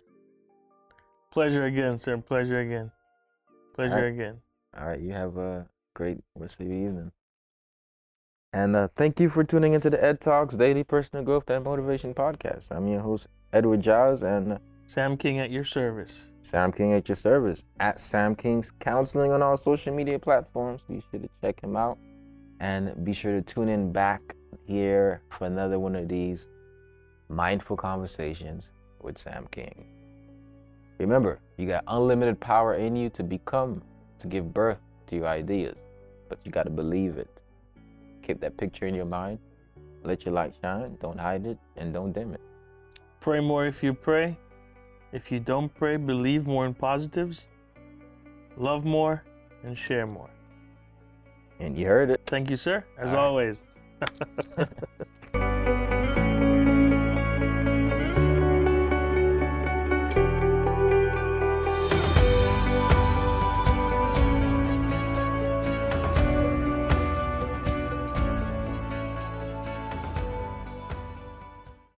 Pleasure 1.31 1.65
again, 1.65 1.99
sir. 1.99 2.17
Pleasure 2.19 2.61
again. 2.61 2.91
Pleasure 3.75 3.95
Alright. 3.95 4.13
again. 4.13 4.37
All 4.79 4.87
right, 4.87 5.01
you 5.01 5.13
have 5.13 5.37
a 5.37 5.67
great 5.95 6.19
rest 6.37 6.61
of 6.61 6.67
your 6.67 6.77
evening. 6.77 7.13
And 8.55 8.77
uh, 8.77 8.89
thank 8.97 9.19
you 9.19 9.31
for 9.31 9.45
tuning 9.45 9.73
into 9.73 9.89
the 9.89 10.05
Ed 10.05 10.21
Talks 10.21 10.59
Daily 10.59 10.85
Personal 10.85 11.25
Growth 11.25 11.49
and 11.49 11.65
Motivation 11.65 12.13
Podcast. 12.13 12.71
I'm 12.71 12.87
your 12.87 13.01
host, 13.01 13.29
Edward 13.51 13.81
Giles, 13.81 14.23
and 14.23 14.53
uh, 14.53 14.59
Sam 14.87 15.17
King 15.17 15.39
at 15.39 15.51
your 15.51 15.65
service. 15.65 16.27
Sam 16.43 16.71
King 16.71 16.93
at 16.93 17.09
your 17.09 17.17
service 17.17 17.65
at 17.81 17.99
Sam 17.99 18.35
King's 18.35 18.71
Counseling 18.71 19.33
on 19.33 19.41
all 19.41 19.57
social 19.57 19.95
media 19.95 20.19
platforms. 20.19 20.83
Be 20.87 21.03
sure 21.11 21.21
to 21.21 21.31
check 21.41 21.63
him 21.63 21.77
out 21.77 21.97
and 22.61 23.03
be 23.03 23.15
sure 23.15 23.33
to 23.33 23.41
tune 23.41 23.71
in 23.71 23.91
back 23.91 24.21
here 24.67 25.23
for 25.31 25.47
another 25.47 25.79
one 25.79 25.97
of 25.97 26.09
these 26.09 26.47
mindful 27.31 27.79
conversations 27.79 28.71
with 29.01 29.17
Sam 29.17 29.47
King. 29.51 29.87
Remember, 30.99 31.41
you 31.57 31.67
got 31.67 31.85
unlimited 31.87 32.39
power 32.39 32.75
in 32.75 32.97
you 32.97 33.09
to 33.11 33.23
become, 33.23 33.83
to 34.19 34.27
give 34.27 34.53
birth 34.53 34.79
to 35.07 35.17
your 35.17 35.27
ideas, 35.29 35.79
but 36.29 36.39
you 36.45 36.51
got 36.51 36.65
to 36.65 36.71
believe 36.71 37.17
it. 37.17 37.42
Keep 38.23 38.41
that 38.41 38.57
picture 38.57 38.87
in 38.87 38.95
your 38.95 39.05
mind. 39.05 39.39
Let 40.05 40.25
your 40.25 40.35
light 40.35 40.55
shine. 40.61 40.97
Don't 41.01 41.19
hide 41.19 41.47
it 41.47 41.59
and 41.77 41.93
don't 41.93 42.13
dim 42.13 42.35
it. 42.35 42.41
Pray 43.21 43.41
more 43.41 43.67
if 43.67 43.83
you 43.83 43.95
pray. 43.95 44.37
If 45.13 45.31
you 45.31 45.39
don't 45.41 45.73
pray, 45.75 45.97
believe 45.97 46.47
more 46.47 46.67
in 46.67 46.75
positives. 46.75 47.49
Love 48.57 48.85
more 48.85 49.23
and 49.63 49.77
share 49.77 50.07
more. 50.07 50.31
And 51.61 51.77
you 51.77 51.87
heard 51.87 52.11
it. 52.11 52.23
Thank 52.27 52.51
you, 52.51 52.57
sir. 52.57 52.85
As 52.99 53.11
All 53.11 53.17
right. 53.17 53.25
always. 53.25 53.65